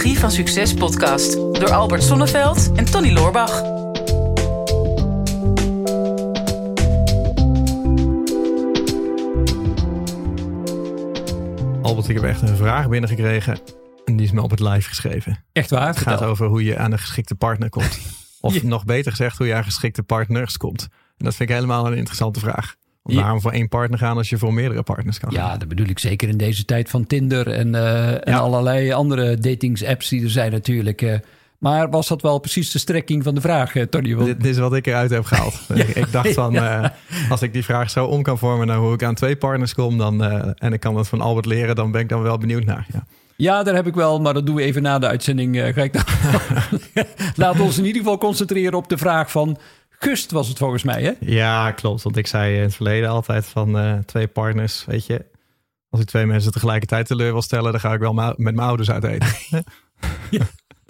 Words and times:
Psychologie 0.00 0.20
van 0.28 0.30
Succes 0.30 0.74
podcast 0.74 1.32
door 1.32 1.70
Albert 1.70 2.02
Sonneveld 2.02 2.72
en 2.76 2.84
Tony 2.84 3.12
Loorbach. 3.12 3.62
Albert, 11.82 12.08
ik 12.08 12.14
heb 12.14 12.24
echt 12.24 12.42
een 12.42 12.56
vraag 12.56 12.88
binnengekregen. 12.88 13.58
En 14.04 14.16
die 14.16 14.26
is 14.26 14.32
me 14.32 14.42
op 14.42 14.50
het 14.50 14.60
live 14.60 14.88
geschreven. 14.88 15.44
Echt 15.52 15.70
waar? 15.70 15.86
Het 15.88 15.98
gaat 15.98 16.22
over 16.22 16.46
hoe 16.46 16.64
je 16.64 16.76
aan 16.78 16.92
een 16.92 16.98
geschikte 16.98 17.34
partner 17.34 17.68
komt. 17.68 17.98
Of 18.40 18.54
Ja. 18.54 18.60
nog 18.68 18.84
beter 18.84 19.10
gezegd, 19.10 19.38
hoe 19.38 19.46
je 19.46 19.54
aan 19.54 19.64
geschikte 19.64 20.02
partners 20.02 20.56
komt. 20.56 20.82
En 21.16 21.24
dat 21.24 21.34
vind 21.34 21.48
ik 21.48 21.54
helemaal 21.54 21.86
een 21.86 21.96
interessante 21.96 22.40
vraag. 22.40 22.74
Waarom 23.02 23.40
voor 23.40 23.52
één 23.52 23.68
partner 23.68 23.98
gaan 23.98 24.16
als 24.16 24.28
je 24.28 24.38
voor 24.38 24.54
meerdere 24.54 24.82
partners 24.82 25.18
kan 25.18 25.32
gaan? 25.32 25.46
Ja, 25.46 25.56
dat 25.56 25.68
bedoel 25.68 25.86
ik 25.86 25.98
zeker 25.98 26.28
in 26.28 26.36
deze 26.36 26.64
tijd 26.64 26.90
van 26.90 27.06
Tinder 27.06 27.46
en, 27.48 27.74
eh, 27.74 28.08
en 28.12 28.20
Ja. 28.24 28.38
allerlei 28.38 28.92
andere 28.92 29.36
datingsapps 29.38 30.08
die 30.08 30.22
er 30.24 30.30
zijn 30.30 30.52
natuurlijk. 30.52 31.02
eh. 31.02 31.14
maar 31.58 31.90
was 31.90 32.08
dat 32.08 32.22
wel 32.22 32.38
precies 32.38 32.70
de 32.70 32.78
strekking 32.78 33.22
van 33.22 33.34
de 33.34 33.40
vraag, 33.40 33.74
eh, 33.76 33.82
Tony? 33.82 34.14
Want- 34.14 34.26
Dit, 34.26 34.40
dit 34.40 34.50
is 34.52 34.58
wat 34.58 34.74
ik 34.74 34.86
eruit 34.86 35.10
heb 35.10 35.24
gehaald. 35.24 35.60
ik, 35.74 35.88
ik 35.88 36.12
dacht 36.12 36.32
van, 36.32 36.52
ja. 36.52 36.94
als 37.30 37.42
ik 37.42 37.52
die 37.52 37.64
vraag 37.64 37.90
zo 37.90 38.04
om 38.04 38.22
kan 38.22 38.38
vormen 38.38 38.66
naar 38.66 38.76
hoe 38.76 38.92
ik 38.94 39.02
aan 39.02 39.14
twee 39.14 39.36
partners 39.36 39.74
kom, 39.74 39.98
dan, 39.98 40.22
en 40.58 40.72
ik 40.72 40.80
kan 40.80 40.94
dat 40.94 41.08
van 41.08 41.20
Albert 41.20 41.46
leren, 41.46 41.74
dan 41.74 41.90
ben 41.90 42.00
ik 42.00 42.08
dan 42.08 42.22
wel 42.22 42.38
benieuwd 42.38 42.64
naar. 42.64 42.86
Ja. 42.92 43.04
Ja, 43.36 43.62
daar 43.62 43.74
heb 43.74 43.86
ik 43.86 43.94
wel, 43.94 44.20
maar 44.20 44.34
dat 44.34 44.46
doen 44.46 44.54
we 44.54 44.62
even 44.62 44.82
na 44.82 44.98
de 44.98 45.06
uitzending. 45.06 45.58
eh, 45.60 45.74
ga 45.74 45.82
ik 45.82 45.92
dan... 45.92 46.02
Laten 47.36 47.58
we 47.58 47.62
ons 47.66 47.78
in 47.78 47.84
ieder 47.84 48.02
geval 48.02 48.18
concentreren 48.18 48.74
op 48.78 48.88
de 48.88 48.98
vraag 48.98 49.30
van 49.30 49.58
Gust 50.02 50.30
was 50.30 50.48
het 50.48 50.58
volgens 50.58 50.82
mij, 50.82 51.02
hè? 51.02 51.12
Ja, 51.20 51.72
klopt. 51.72 52.02
Want 52.02 52.16
ik 52.16 52.26
zei 52.26 52.56
in 52.56 52.62
het 52.62 52.74
verleden 52.74 53.08
altijd 53.08 53.46
van 53.46 53.78
eh, 53.78 53.98
twee 53.98 54.26
partners, 54.26 54.84
weet 54.84 55.06
je. 55.06 55.24
Als 55.90 56.00
ik 56.00 56.06
twee 56.06 56.26
mensen 56.26 56.52
tegelijkertijd 56.52 57.06
teleur 57.06 57.32
wil 57.32 57.42
stellen, 57.42 57.72
dan 57.72 57.80
ga 57.80 57.92
ik 57.92 58.00
wel 58.00 58.12
met 58.12 58.38
mijn 58.38 58.58
ouders 58.58 58.90
uit 58.90 59.04
eten. 59.04 59.28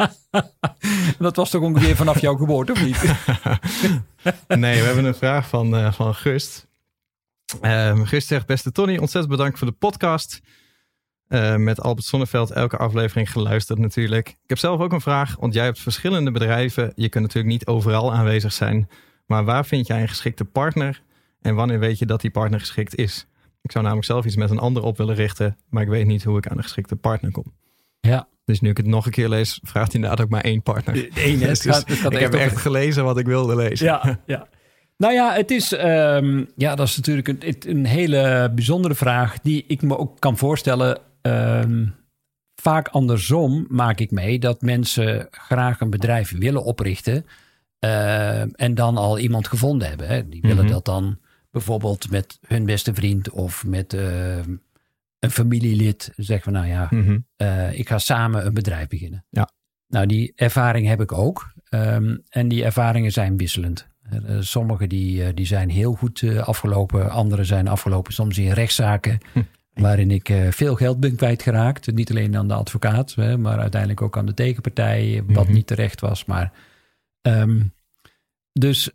Dat 1.18 1.36
was 1.36 1.50
toch 1.50 1.62
ongeveer 1.62 1.96
vanaf 1.96 2.20
jouw 2.20 2.36
geboorte, 2.36 2.72
of 2.72 2.84
niet? 2.84 3.02
nee, 4.48 4.80
we 4.80 4.86
hebben 4.86 5.04
een 5.04 5.14
vraag 5.14 5.48
van, 5.48 5.76
eh, 5.76 5.92
van 5.92 6.14
Gust. 6.14 6.66
Ehm, 7.60 8.04
Gust 8.04 8.26
zegt, 8.26 8.46
beste 8.46 8.72
Tony, 8.72 8.96
ontzettend 8.96 9.36
bedankt 9.36 9.58
voor 9.58 9.66
de 9.66 9.72
podcast. 9.72 10.40
Eh, 11.26 11.56
met 11.56 11.80
Albert 11.80 12.06
Sonneveld 12.06 12.50
elke 12.50 12.76
aflevering 12.76 13.30
geluisterd 13.32 13.78
natuurlijk. 13.78 14.28
Ik 14.28 14.48
heb 14.48 14.58
zelf 14.58 14.80
ook 14.80 14.92
een 14.92 15.00
vraag, 15.00 15.36
want 15.38 15.54
jij 15.54 15.64
hebt 15.64 15.80
verschillende 15.80 16.30
bedrijven. 16.30 16.92
Je 16.94 17.08
kunt 17.08 17.24
natuurlijk 17.24 17.52
niet 17.52 17.66
overal 17.66 18.12
aanwezig 18.12 18.52
zijn. 18.52 18.88
Maar 19.30 19.44
waar 19.44 19.66
vind 19.66 19.86
jij 19.86 20.00
een 20.00 20.08
geschikte 20.08 20.44
partner? 20.44 21.02
En 21.40 21.54
wanneer 21.54 21.78
weet 21.78 21.98
je 21.98 22.06
dat 22.06 22.20
die 22.20 22.30
partner 22.30 22.60
geschikt 22.60 22.94
is? 22.96 23.26
Ik 23.62 23.72
zou 23.72 23.84
namelijk 23.84 24.06
zelf 24.08 24.24
iets 24.24 24.36
met 24.36 24.50
een 24.50 24.58
ander 24.58 24.82
op 24.82 24.96
willen 24.96 25.14
richten, 25.14 25.56
maar 25.68 25.82
ik 25.82 25.88
weet 25.88 26.06
niet 26.06 26.24
hoe 26.24 26.38
ik 26.38 26.46
aan 26.48 26.56
een 26.56 26.62
geschikte 26.62 26.96
partner 26.96 27.30
kom. 27.30 27.44
Ja, 28.00 28.28
Dus 28.44 28.60
nu 28.60 28.70
ik 28.70 28.76
het 28.76 28.86
nog 28.86 29.06
een 29.06 29.12
keer 29.12 29.28
lees, 29.28 29.60
vraagt 29.62 29.92
hij 29.92 29.94
inderdaad 30.00 30.24
ook 30.24 30.30
maar 30.30 30.40
één 30.44 30.62
partner. 30.62 30.94
hè? 30.94 31.02
Dus 31.38 31.48
Het 31.48 31.60
gaat- 31.62 31.88
het 31.88 31.98
gaat 31.98 32.12
ik 32.12 32.18
echt 32.20 32.32
heb 32.32 32.40
echt 32.42 32.56
gelezen 32.56 33.04
wat 33.04 33.18
ik 33.18 33.26
wilde 33.26 33.56
lezen. 33.56 33.86
Ja, 33.86 34.18
ja. 34.26 34.48
Nou 34.96 35.12
ja, 35.12 35.32
het 35.34 35.50
is, 35.50 35.72
ehm, 35.72 36.44
ja, 36.56 36.74
dat 36.74 36.86
is 36.88 36.96
natuurlijk 36.96 37.28
een, 37.28 37.56
een 37.68 37.84
hele 37.86 38.52
bijzondere 38.54 38.94
vraag 38.94 39.40
die 39.40 39.64
ik 39.66 39.82
me 39.82 39.98
ook 39.98 40.20
kan 40.20 40.36
voorstellen. 40.38 40.98
ehm, 41.22 41.86
vaak 42.60 42.88
andersom 42.88 43.66
maak 43.68 43.98
ik 44.00 44.10
mee 44.10 44.38
dat 44.38 44.62
mensen 44.62 45.28
graag 45.30 45.80
een 45.80 45.90
bedrijf 45.90 46.38
willen 46.38 46.64
oprichten 46.64 47.26
ehm, 47.80 48.48
en 48.52 48.74
dan 48.74 48.96
al 48.96 49.18
iemand 49.18 49.48
gevonden 49.48 49.88
hebben. 49.88 50.06
Hè. 50.08 50.28
Die 50.28 50.40
willen 50.42 50.64
Mhm. 50.64 50.72
dat 50.72 50.84
dan 50.84 51.18
bijvoorbeeld 51.50 52.10
met 52.10 52.38
hun 52.46 52.64
beste 52.64 52.94
vriend 52.94 53.30
of 53.30 53.64
met 53.66 53.94
ehm, 53.94 54.54
een 55.18 55.30
familielid 55.30 56.12
zeggen 56.16 56.42
van 56.44 56.52
nou 56.52 56.66
ja, 56.66 56.86
Mhm. 56.90 57.18
eh, 57.36 57.78
ik 57.78 57.88
ga 57.88 57.98
samen 57.98 58.46
een 58.46 58.54
bedrijf 58.54 58.88
beginnen. 58.88 59.24
Ja. 59.30 59.50
Nou, 59.88 60.06
die 60.06 60.32
ervaring 60.36 60.86
heb 60.86 61.00
ik 61.00 61.12
ook. 61.12 61.52
Ehm, 61.68 62.16
en 62.28 62.48
die 62.48 62.64
ervaringen 62.64 63.12
zijn 63.12 63.36
wisselend. 63.36 63.88
Eh, 64.02 64.16
eh, 64.36 64.40
sommige 64.42 64.86
die, 64.86 65.24
eh, 65.24 65.28
die 65.34 65.46
zijn 65.46 65.70
heel 65.70 65.92
goed 65.92 66.22
eh, 66.22 66.38
afgelopen. 66.48 67.10
Andere 67.10 67.44
zijn 67.44 67.68
afgelopen 67.68 68.12
soms 68.12 68.38
in 68.38 68.50
rechtszaken. 68.52 69.18
Hm. 69.32 69.40
Waarin 69.74 70.10
ik 70.10 70.28
eh, 70.28 70.50
veel 70.50 70.74
geld 70.74 71.00
ben 71.00 71.16
kwijtgeraakt. 71.16 71.92
Niet 71.92 72.10
alleen 72.10 72.36
aan 72.36 72.48
de 72.48 72.54
advocaat, 72.54 73.16
maar 73.16 73.58
uiteindelijk 73.58 74.02
ook 74.02 74.18
aan 74.18 74.26
de 74.26 74.34
tegenpartij. 74.34 75.22
Wat 75.26 75.44
Mhm. 75.44 75.52
niet 75.54 75.66
terecht 75.66 76.00
was. 76.00 76.24
Maar, 76.24 76.52
ehm, 77.22 77.62
dus 78.52 78.90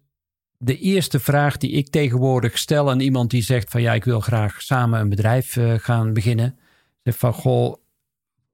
de 0.58 0.80
eerste 0.80 1.20
vraag 1.20 1.58
die 1.58 1.72
ik 1.72 1.90
tegenwoordig 1.90 2.58
stel 2.58 2.90
aan 2.90 3.00
iemand 3.00 3.30
die 3.30 3.42
zegt 3.42 3.70
van 3.70 3.82
ja, 3.82 3.94
ik 3.94 4.04
wil 4.04 4.20
graag 4.20 4.62
samen 4.62 5.00
een 5.00 5.10
bedrijf 5.10 5.58
eh, 5.58 5.74
gaan 5.78 6.14
beginnen. 6.14 6.58
Zeg 7.04 7.18
van 7.18 7.34
goh, 7.34 7.76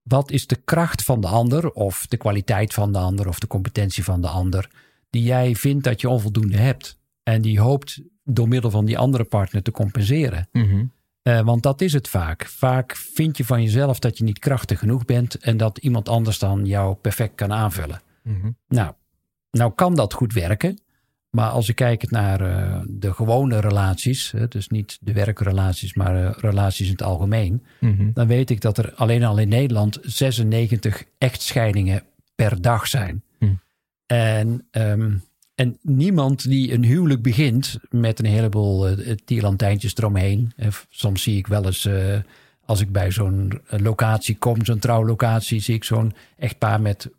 wat 0.01 0.31
is 0.31 0.47
de 0.47 0.55
kracht 0.55 1.03
van 1.03 1.21
de 1.21 1.27
ander 1.27 1.71
of 1.71 2.05
de 2.07 2.17
kwaliteit 2.17 2.73
van 2.73 2.91
de 2.91 2.97
ander 2.97 3.27
of 3.27 3.39
de 3.39 3.47
competentie 3.47 4.03
van 4.03 4.21
de 4.21 4.27
ander 4.27 4.69
die 5.09 5.23
jij 5.23 5.55
vindt 5.55 5.83
dat 5.83 6.01
je 6.01 6.09
onvoldoende 6.09 6.57
hebt 6.57 6.97
en 7.23 7.41
die 7.41 7.59
hoopt 7.59 8.01
door 8.23 8.47
middel 8.47 8.69
van 8.69 8.85
die 8.85 8.97
andere 8.97 9.23
partner 9.23 9.63
te 9.63 9.71
compenseren. 9.71 10.47
Mhm. 10.51 10.85
Eh, 11.21 11.41
want 11.41 11.63
dat 11.63 11.81
is 11.81 11.93
het 11.93 12.07
vaak. 12.07 12.45
Vaak 12.45 12.95
vind 12.95 13.37
je 13.37 13.45
van 13.45 13.63
jezelf 13.63 13.99
dat 13.99 14.17
je 14.17 14.23
niet 14.23 14.39
krachtig 14.39 14.79
genoeg 14.79 15.05
bent 15.05 15.35
en 15.35 15.57
dat 15.57 15.77
iemand 15.77 16.09
anders 16.09 16.39
dan 16.39 16.65
jou 16.65 16.95
perfect 16.95 17.35
kan 17.35 17.53
aanvullen. 17.53 18.01
Mhm. 18.23 18.49
Nou, 18.67 18.93
nou 19.51 19.71
kan 19.75 19.95
dat 19.95 20.13
goed 20.13 20.33
werken. 20.33 20.79
Maar 21.29 21.49
als 21.49 21.69
ik 21.69 21.75
kijk 21.75 22.09
naar 22.11 22.41
eh, 22.41 22.81
de 22.87 23.13
gewone 23.13 23.59
relaties, 23.59 24.31
hè, 24.31 24.47
dus 24.47 24.67
niet 24.67 24.97
de 25.01 25.13
werkrelaties, 25.13 25.93
maar 25.93 26.25
eh, 26.25 26.31
relaties 26.37 26.85
in 26.85 26.91
het 26.91 27.03
algemeen, 27.03 27.63
Mhm. 27.79 28.11
dan 28.13 28.27
weet 28.27 28.49
ik 28.49 28.61
dat 28.61 28.77
er 28.77 28.93
alleen 28.95 29.23
al 29.23 29.37
in 29.37 29.49
Nederland 29.49 29.97
96 30.01 31.03
echtscheidingen 31.17 32.03
per 32.35 32.61
dag 32.61 32.87
zijn. 32.87 33.23
Hm. 33.39 33.45
En, 34.05 34.67
ehm, 34.71 35.11
en 35.55 35.77
niemand 35.81 36.49
die 36.49 36.73
een 36.73 36.83
huwelijk 36.83 37.21
begint 37.21 37.79
met 37.89 38.19
een 38.19 38.25
heleboel 38.25 38.95
tierlantijntjes 39.25 39.95
eromheen. 39.97 40.51
Eh, 40.55 40.67
soms 40.89 41.23
zie 41.23 41.37
ik 41.37 41.47
wel 41.47 41.65
eens, 41.65 41.89
als 42.65 42.81
ik 42.81 42.91
bij 42.91 43.11
zo'n 43.11 43.61
locatie 43.67 44.37
kom, 44.37 44.65
zo'n 44.65 44.79
trouwlocatie, 44.79 45.59
zie 45.59 45.75
ik 45.75 45.83
zo'n 45.83 46.13
echtpaar 46.37 46.81
met 46.81 47.09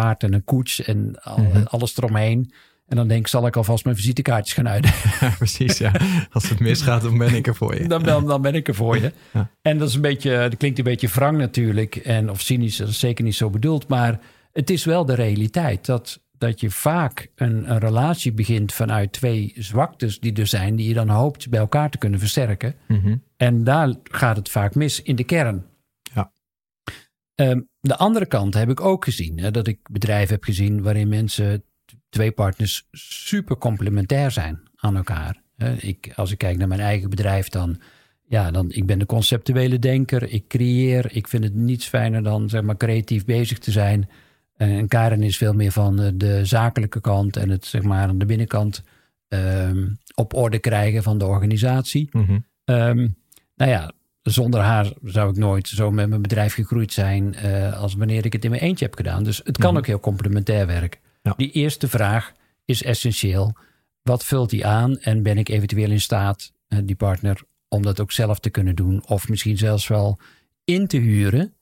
paard 0.00 0.22
en 0.22 0.32
een 0.32 0.44
koets 0.44 0.82
en 0.82 1.14
al- 1.22 1.38
Mhm. 1.38 1.62
alles 1.64 1.96
eromheen. 1.96 2.52
En 2.88 2.96
dan 2.96 3.08
denk 3.08 3.20
ik, 3.20 3.26
zal 3.26 3.46
ik 3.46 3.56
alvast 3.56 3.84
mijn 3.84 3.96
visitekaartjes 3.96 4.54
gaan 4.54 4.68
uit. 4.68 4.86
Ja, 5.20 5.34
precies. 5.38 5.78
Ja. 5.78 5.92
Als 6.30 6.48
het 6.48 6.60
misgaat, 6.60 7.02
dan 7.02 7.18
ben 7.18 7.34
ik 7.34 7.46
er 7.46 7.54
voor 7.54 7.74
je. 7.78 7.88
Dan, 7.88 8.02
dan, 8.02 8.26
dan 8.26 8.42
ben 8.42 8.54
ik 8.54 8.68
er 8.68 8.74
voor 8.74 8.96
je. 8.98 9.12
Ja. 9.32 9.50
En 9.62 9.78
dat 9.78 9.88
is 9.88 9.94
een 9.94 10.00
beetje, 10.00 10.30
dat 10.36 10.56
klinkt 10.56 10.78
een 10.78 10.84
beetje 10.84 11.08
wrang 11.08 11.38
natuurlijk. 11.38 11.96
En, 11.96 12.30
of 12.30 12.40
cynisch, 12.40 12.76
dat 12.76 12.88
is 12.88 12.98
zeker 12.98 13.24
niet 13.24 13.34
zo 13.34 13.50
bedoeld. 13.50 13.88
Maar 13.88 14.20
het 14.52 14.70
is 14.70 14.84
wel 14.84 15.04
de 15.04 15.14
realiteit 15.14 15.86
dat, 15.86 16.20
dat 16.38 16.60
je 16.60 16.70
vaak 16.70 17.30
een, 17.36 17.70
een 17.70 17.78
relatie 17.78 18.32
begint 18.32 18.72
vanuit 18.72 19.12
twee 19.12 19.52
zwaktes 19.56 20.20
die 20.20 20.32
er 20.34 20.46
zijn, 20.46 20.76
die 20.76 20.88
je 20.88 20.94
dan 20.94 21.08
hoopt 21.08 21.50
bij 21.50 21.60
elkaar 21.60 21.90
te 21.90 21.98
kunnen 21.98 22.18
versterken. 22.20 22.74
Mhm. 22.88 23.16
En 23.36 23.64
daar 23.64 23.94
gaat 24.02 24.36
het 24.36 24.48
vaak 24.48 24.74
mis 24.74 25.02
in 25.02 25.16
de 25.16 25.24
kern. 25.24 25.64
Ehm, 27.42 27.60
de 27.80 27.96
andere 27.96 28.26
kant 28.26 28.54
heb 28.54 28.70
ik 28.70 28.80
ook 28.80 29.04
gezien. 29.04 29.38
Hè, 29.38 29.50
dat 29.50 29.66
ik 29.66 29.78
bedrijven 29.90 30.34
heb 30.34 30.44
gezien 30.44 30.82
waarin 30.82 31.08
mensen, 31.08 31.64
twee 32.08 32.32
partners, 32.32 32.88
super 32.90 33.56
complementair 33.56 34.30
zijn 34.30 34.60
aan 34.76 34.96
elkaar. 34.96 35.42
Hè, 35.56 35.72
ik, 35.72 36.12
als 36.16 36.30
ik 36.30 36.38
kijk 36.38 36.56
naar 36.56 36.68
mijn 36.68 36.80
eigen 36.80 37.10
bedrijf, 37.10 37.48
dan, 37.48 37.80
ja, 38.22 38.50
dan 38.50 38.70
ik 38.70 38.86
ben 38.86 38.98
de 38.98 39.06
conceptuele 39.06 39.78
denker. 39.78 40.32
Ik 40.32 40.48
creëer. 40.48 41.16
Ik 41.16 41.28
vind 41.28 41.44
het 41.44 41.54
niets 41.54 41.86
fijner 41.86 42.22
dan 42.22 42.48
zeg 42.48 42.62
maar, 42.62 42.76
creatief 42.76 43.24
bezig 43.24 43.58
te 43.58 43.70
zijn. 43.70 44.08
Eh, 44.56 44.76
En 44.76 44.88
Karen 44.88 45.22
is 45.22 45.36
veel 45.36 45.54
meer 45.54 45.72
van 45.72 46.00
eh, 46.00 46.10
de 46.14 46.44
zakelijke 46.44 47.00
kant 47.00 47.36
en 47.36 47.48
het 47.48 47.64
zeg 47.64 47.82
maar 47.82 48.08
aan 48.08 48.18
de 48.18 48.26
binnenkant 48.26 48.82
ehm, 49.28 49.88
op 50.14 50.34
orde 50.34 50.58
krijgen 50.58 51.02
van 51.02 51.18
de 51.18 51.26
organisatie. 51.26 52.08
Mhm. 52.12 52.38
Ehm, 52.64 53.08
nou 53.56 53.70
ja, 53.70 53.92
zonder 54.22 54.60
haar 54.60 54.92
zou 55.02 55.30
ik 55.30 55.36
nooit 55.36 55.68
zo 55.68 55.90
met 55.90 56.08
mijn 56.08 56.22
bedrijf 56.22 56.54
gegroeid 56.54 56.92
zijn 56.92 57.34
eh, 57.34 57.80
als 57.80 57.94
wanneer 57.94 58.24
ik 58.24 58.32
het 58.32 58.44
in 58.44 58.50
mijn 58.50 58.62
eentje 58.62 58.84
heb 58.84 58.94
gedaan. 58.94 59.22
Dus 59.24 59.40
het 59.44 59.58
kan 59.58 59.68
Mhm. 59.70 59.78
ook 59.78 59.86
heel 59.86 60.00
complementair 60.00 60.66
werken. 60.66 61.00
Ja. 61.22 61.34
Die 61.36 61.50
eerste 61.50 61.88
vraag 61.88 62.32
is 62.64 62.82
essentieel. 62.82 63.56
Wat 64.02 64.24
vult 64.24 64.50
die 64.50 64.66
aan 64.66 64.98
en 64.98 65.22
ben 65.22 65.38
ik 65.38 65.48
eventueel 65.48 65.90
in 65.90 66.00
staat, 66.00 66.52
eh, 66.68 66.78
die 66.84 66.96
partner, 66.96 67.40
om 67.68 67.82
dat 67.82 68.00
ook 68.00 68.12
zelf 68.12 68.38
te 68.38 68.50
kunnen 68.50 68.74
doen? 68.76 69.02
Of 69.06 69.28
misschien 69.28 69.58
zelfs 69.58 69.88
wel 69.88 70.18
in 70.64 70.86
te 70.86 70.96
huren, 70.96 71.54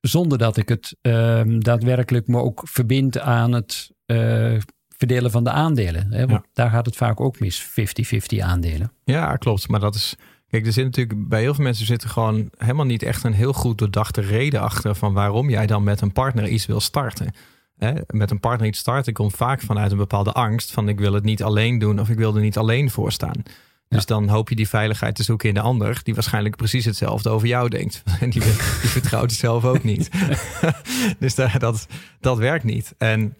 zonder 0.00 0.38
dat 0.38 0.56
ik 0.56 0.68
het 0.68 0.96
ehm, 1.00 1.58
daadwerkelijk 1.60 2.26
me 2.26 2.38
ook 2.38 2.62
verbind 2.64 3.18
aan 3.18 3.52
het 3.52 3.90
eh, 4.06 4.56
verdelen 4.88 5.30
van 5.30 5.44
de 5.44 5.50
aandelen. 5.50 6.12
Hè? 6.12 6.26
Want 6.26 6.44
daar 6.52 6.70
gaat 6.70 6.86
het 6.86 6.96
vaak 6.96 7.20
ook 7.20 7.40
mis, 7.40 7.62
50-50 7.62 8.38
aandelen. 8.40 8.92
Ja, 9.04 9.36
klopt. 9.36 9.68
Maar 9.68 9.80
dat 9.80 9.94
is. 9.94 10.16
Kijk, 10.52 10.66
er 10.66 10.72
zit 10.72 10.84
natuurlijk 10.84 11.28
bij 11.28 11.40
heel 11.40 11.54
veel 11.54 11.64
mensen 11.64 11.86
zit 11.86 12.02
er 12.02 12.08
gewoon 12.08 12.50
helemaal 12.56 12.84
niet 12.84 13.02
echt 13.02 13.24
een 13.24 13.32
heel 13.32 13.52
goed 13.52 13.78
doordachte 13.78 14.20
reden 14.20 14.60
achter 14.60 14.94
van 14.94 15.12
waarom 15.12 15.50
jij 15.50 15.66
dan 15.66 15.82
met 15.82 16.00
een 16.00 16.12
partner 16.12 16.48
iets 16.48 16.66
wil 16.66 16.80
starten. 16.80 17.34
Hè? 17.76 17.92
Met 18.06 18.30
een 18.30 18.40
partner 18.40 18.68
iets 18.68 18.78
starten 18.78 19.12
komt 19.12 19.34
vaak 19.34 19.60
vanuit 19.60 19.90
een 19.90 19.96
bepaalde 19.96 20.32
angst 20.32 20.70
van 20.70 20.88
ik 20.88 20.98
wil 20.98 21.12
het 21.12 21.24
niet 21.24 21.42
alleen 21.42 21.78
doen 21.78 22.00
of 22.00 22.08
ik 22.08 22.16
wil 22.16 22.34
er 22.34 22.40
niet 22.40 22.56
alleen 22.56 22.90
voor 22.90 23.12
staan. 23.12 23.42
Dus 23.88 24.06
dan 24.06 24.28
hoop 24.28 24.48
je 24.48 24.54
die 24.54 24.68
veiligheid 24.68 25.14
te 25.14 25.22
zoeken 25.22 25.48
in 25.48 25.54
de 25.54 25.60
ander, 25.60 26.00
die 26.02 26.14
waarschijnlijk 26.14 26.56
precies 26.56 26.84
hetzelfde 26.84 27.30
over 27.30 27.48
jou 27.48 27.68
denkt. 27.68 28.02
En 28.20 28.30
die, 28.30 28.42
die 28.42 28.90
vertrouwt 28.90 29.30
het 29.30 29.40
zelf 29.40 29.64
ook 29.64 29.82
niet. 29.82 30.10
dus 31.18 31.34
dat, 31.34 31.60
dat, 31.60 31.86
dat 32.20 32.38
werkt 32.38 32.64
niet. 32.64 32.94
En 32.98 33.36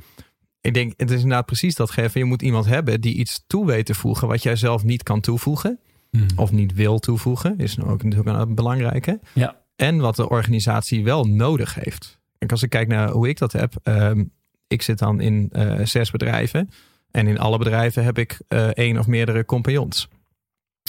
ik 0.61 0.75
denk, 0.75 0.93
het 0.97 1.11
is 1.11 1.17
inderdaad 1.23 1.47
precies 1.47 1.75
dat 1.75 1.91
geven. 1.91 2.20
Je 2.20 2.26
moet 2.26 2.43
iemand 2.43 2.67
hebben 2.67 3.00
die 3.00 3.14
iets 3.14 3.44
toe 3.47 3.67
weet 3.67 3.87
te 3.87 3.94
voegen 3.94 4.29
wat 4.29 4.43
jij 4.43 4.56
zelf 4.56 4.85
niet 4.85 5.03
kan 5.03 5.20
toevoegen. 5.20 5.79
Hmm. 6.17 6.26
Of 6.37 6.53
niet 6.53 6.75
wil 6.75 6.99
toevoegen, 6.99 7.59
is 7.59 7.81
ook 7.81 8.03
natuurlijk 8.03 8.38
een 8.38 8.55
belangrijke. 8.55 9.20
Ja. 9.32 9.56
En 9.76 9.99
wat 9.99 10.17
de 10.17 10.29
organisatie 10.29 11.05
wel 11.05 11.25
nodig 11.25 11.75
heeft. 11.75 12.19
En 12.38 12.49
als 12.49 12.62
ik 12.62 12.70
kijk 12.70 12.88
naar 12.88 13.11
hoe 13.11 13.29
ik 13.29 13.38
dat 13.38 13.53
heb. 13.53 13.75
Um, 13.82 14.32
ik 14.67 14.82
zit 14.82 14.99
dan 14.99 15.20
in 15.20 15.50
uh, 15.53 15.85
zes 15.85 16.11
bedrijven. 16.11 16.70
En 17.11 17.26
in 17.26 17.38
alle 17.38 17.59
bedrijven 17.59 18.05
heb 18.05 18.19
ik 18.19 18.41
uh, 18.49 18.67
één 18.67 18.99
of 18.99 19.06
meerdere 19.06 19.44
compagnons. 19.44 20.09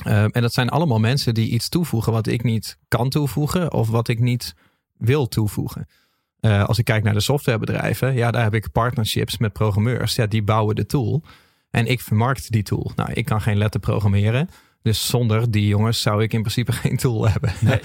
Um, 0.07 0.29
en 0.29 0.41
dat 0.41 0.53
zijn 0.53 0.69
allemaal 0.69 0.99
mensen 0.99 1.33
die 1.33 1.49
iets 1.49 1.69
toevoegen 1.69 2.11
wat 2.11 2.27
ik 2.27 2.43
niet 2.43 2.77
kan 2.87 3.09
toevoegen. 3.09 3.73
Of 3.73 3.89
wat 3.89 4.07
ik 4.07 4.19
niet 4.19 4.55
wil 4.97 5.27
toevoegen. 5.27 5.87
Uh, 6.41 6.63
als 6.63 6.77
ik 6.77 6.85
kijk 6.85 7.03
naar 7.03 7.13
de 7.13 7.19
softwarebedrijven, 7.19 8.13
ja, 8.13 8.31
daar 8.31 8.43
heb 8.43 8.53
ik 8.53 8.71
partnerships 8.71 9.37
met 9.37 9.53
programmeurs. 9.53 10.15
Ja, 10.15 10.25
die 10.25 10.43
bouwen 10.43 10.75
de 10.75 10.85
tool. 10.85 11.23
En 11.69 11.85
ik 11.85 12.01
vermarkt 12.01 12.51
die 12.51 12.63
tool. 12.63 12.91
Nou, 12.95 13.13
ik 13.13 13.25
kan 13.25 13.41
geen 13.41 13.57
letter 13.57 13.79
programmeren. 13.79 14.49
Dus 14.83 15.07
zonder 15.07 15.51
die 15.51 15.67
jongens 15.67 16.01
zou 16.01 16.23
ik 16.23 16.33
in 16.33 16.41
principe 16.41 16.71
geen 16.81 16.97
tool 16.97 17.29
hebben. 17.29 17.53
Nee. 17.59 17.79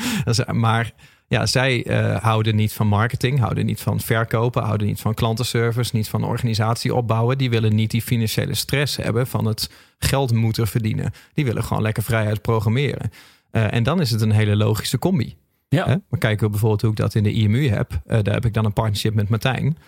maar 0.55 0.93
ja, 1.29 1.47
zij 1.47 1.87
uh, 1.87 2.17
houden 2.17 2.57
niet 2.57 2.73
van 2.73 2.87
marketing, 2.87 3.39
houden 3.39 3.67
niet 3.67 3.81
van 3.81 4.01
verkopen, 4.01 4.63
houden 4.63 4.87
niet 4.87 5.01
van 5.01 5.15
klantenservice, 5.15 5.97
niet 5.97 6.09
van 6.09 6.25
organisatie 6.25 6.95
opbouwen. 6.95 7.39
Die 7.39 7.51
willen 7.51 7.75
niet 7.75 7.91
die 7.91 8.03
financiële 8.03 8.55
stress 8.55 8.97
hebben 8.97 9.27
van 9.27 9.45
het 9.45 9.71
geld 9.99 10.33
moeten 10.33 10.67
verdienen. 10.67 11.13
Die 11.35 11.45
willen 11.45 11.65
gewoon 11.65 11.83
lekker 11.83 12.03
vrijheid 12.03 12.43
programmeren. 12.43 13.11
Uh, 13.53 13.73
en 13.75 13.83
dan 13.83 14.01
is 14.01 14.11
het 14.11 14.21
een 14.21 14.31
hele 14.31 14.57
logische 14.57 14.99
combi. 14.99 15.37
Ja. 15.69 15.85
Hè? 15.87 15.97
Maar 16.09 16.21
kijken 16.21 16.45
we 16.45 16.51
bijvoorbeeld 16.51 16.83
hoe 16.83 16.91
ik 16.91 16.97
dat 16.97 17.15
in 17.15 17.23
de 17.23 17.33
IMU 17.33 17.69
heb. 17.69 17.93
Uh, 17.93 18.19
daar 18.23 18.35
heb 18.35 18.45
ik 18.45 18.55
dan 18.55 18.65
een 18.65 18.73
partnership 18.73 19.15
met 19.15 19.29
Martijn. 19.29 19.79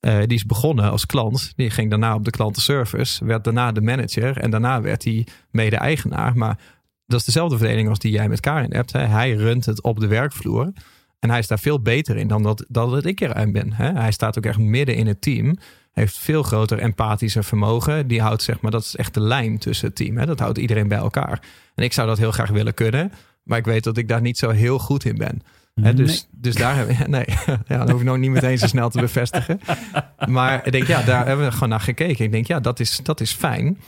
Uh, 0.00 0.18
die 0.18 0.36
is 0.36 0.46
begonnen 0.46 0.90
als 0.90 1.06
klant. 1.06 1.52
Die 1.56 1.70
ging 1.70 1.90
daarna 1.90 2.14
op 2.14 2.24
de 2.24 2.30
klantenservice. 2.30 3.24
Werd 3.24 3.44
daarna 3.44 3.72
de 3.72 3.80
manager. 3.80 4.38
En 4.38 4.50
daarna 4.50 4.80
werd 4.80 5.04
hij 5.04 5.26
mede-eigenaar. 5.50 6.36
Maar 6.36 6.58
dat 7.06 7.20
is 7.20 7.26
dezelfde 7.26 7.58
verdeling 7.58 7.88
als 7.88 7.98
die 7.98 8.12
jij 8.12 8.28
met 8.28 8.40
Karin 8.40 8.72
hebt. 8.72 8.92
Hij 8.92 9.32
runt 9.32 9.64
het 9.66 9.82
op 9.82 10.00
de 10.00 10.06
werkvloer. 10.06 10.72
En 11.18 11.30
hij 11.30 11.38
is 11.38 11.46
daar 11.46 11.58
veel 11.58 11.80
beter 11.80 12.16
in 12.16 12.28
dan 12.28 12.42
dat, 12.42 12.64
dat 12.68 12.90
het 12.90 13.06
ik 13.06 13.20
eruit 13.20 13.52
ben. 13.52 13.72
Hè? 13.72 13.92
Hij 13.92 14.12
staat 14.12 14.38
ook 14.38 14.46
echt 14.46 14.58
midden 14.58 14.94
in 14.94 15.06
het 15.06 15.20
team. 15.20 15.56
Heeft 15.92 16.18
veel 16.18 16.42
groter 16.42 16.78
empathische 16.78 17.42
vermogen. 17.42 18.06
Die 18.06 18.20
houdt, 18.20 18.42
zeg 18.42 18.60
maar, 18.60 18.70
dat 18.70 18.82
is 18.82 18.96
echt 18.96 19.14
de 19.14 19.20
lijn 19.20 19.58
tussen 19.58 19.86
het 19.86 19.96
team. 19.96 20.16
Hè? 20.16 20.26
Dat 20.26 20.38
houdt 20.38 20.58
iedereen 20.58 20.88
bij 20.88 20.98
elkaar. 20.98 21.42
En 21.74 21.84
ik 21.84 21.92
zou 21.92 22.08
dat 22.08 22.18
heel 22.18 22.32
graag 22.32 22.50
willen 22.50 22.74
kunnen. 22.74 23.12
Maar 23.42 23.58
ik 23.58 23.64
weet 23.64 23.84
dat 23.84 23.96
ik 23.96 24.08
daar 24.08 24.20
niet 24.20 24.38
zo 24.38 24.50
heel 24.50 24.78
goed 24.78 25.04
in 25.04 25.16
ben. 25.16 25.42
He, 25.82 25.94
dus, 25.94 26.08
Nee. 26.08 26.40
dus 26.40 26.54
daar 26.54 26.76
hebben 26.76 26.96
we. 26.96 27.08
Nee, 27.16 27.26
ja, 27.68 27.78
dat 27.78 27.90
hoef 27.90 28.00
ik 28.00 28.06
nog 28.06 28.16
niet 28.16 28.30
meteen 28.30 28.58
zo 28.58 28.66
snel 28.66 28.90
te 28.90 29.00
bevestigen. 29.00 29.60
Maar 30.26 30.66
ik 30.66 30.72
denk, 30.72 30.86
ja, 30.86 31.02
daar 31.02 31.26
hebben 31.26 31.46
we 31.46 31.52
gewoon 31.52 31.68
naar 31.68 31.80
gekeken. 31.80 32.24
Ik 32.24 32.32
denk, 32.32 32.46
ja, 32.46 32.60
dat 32.60 32.80
is, 32.80 33.00
dat 33.02 33.20
is 33.20 33.32
fijn. 33.32 33.78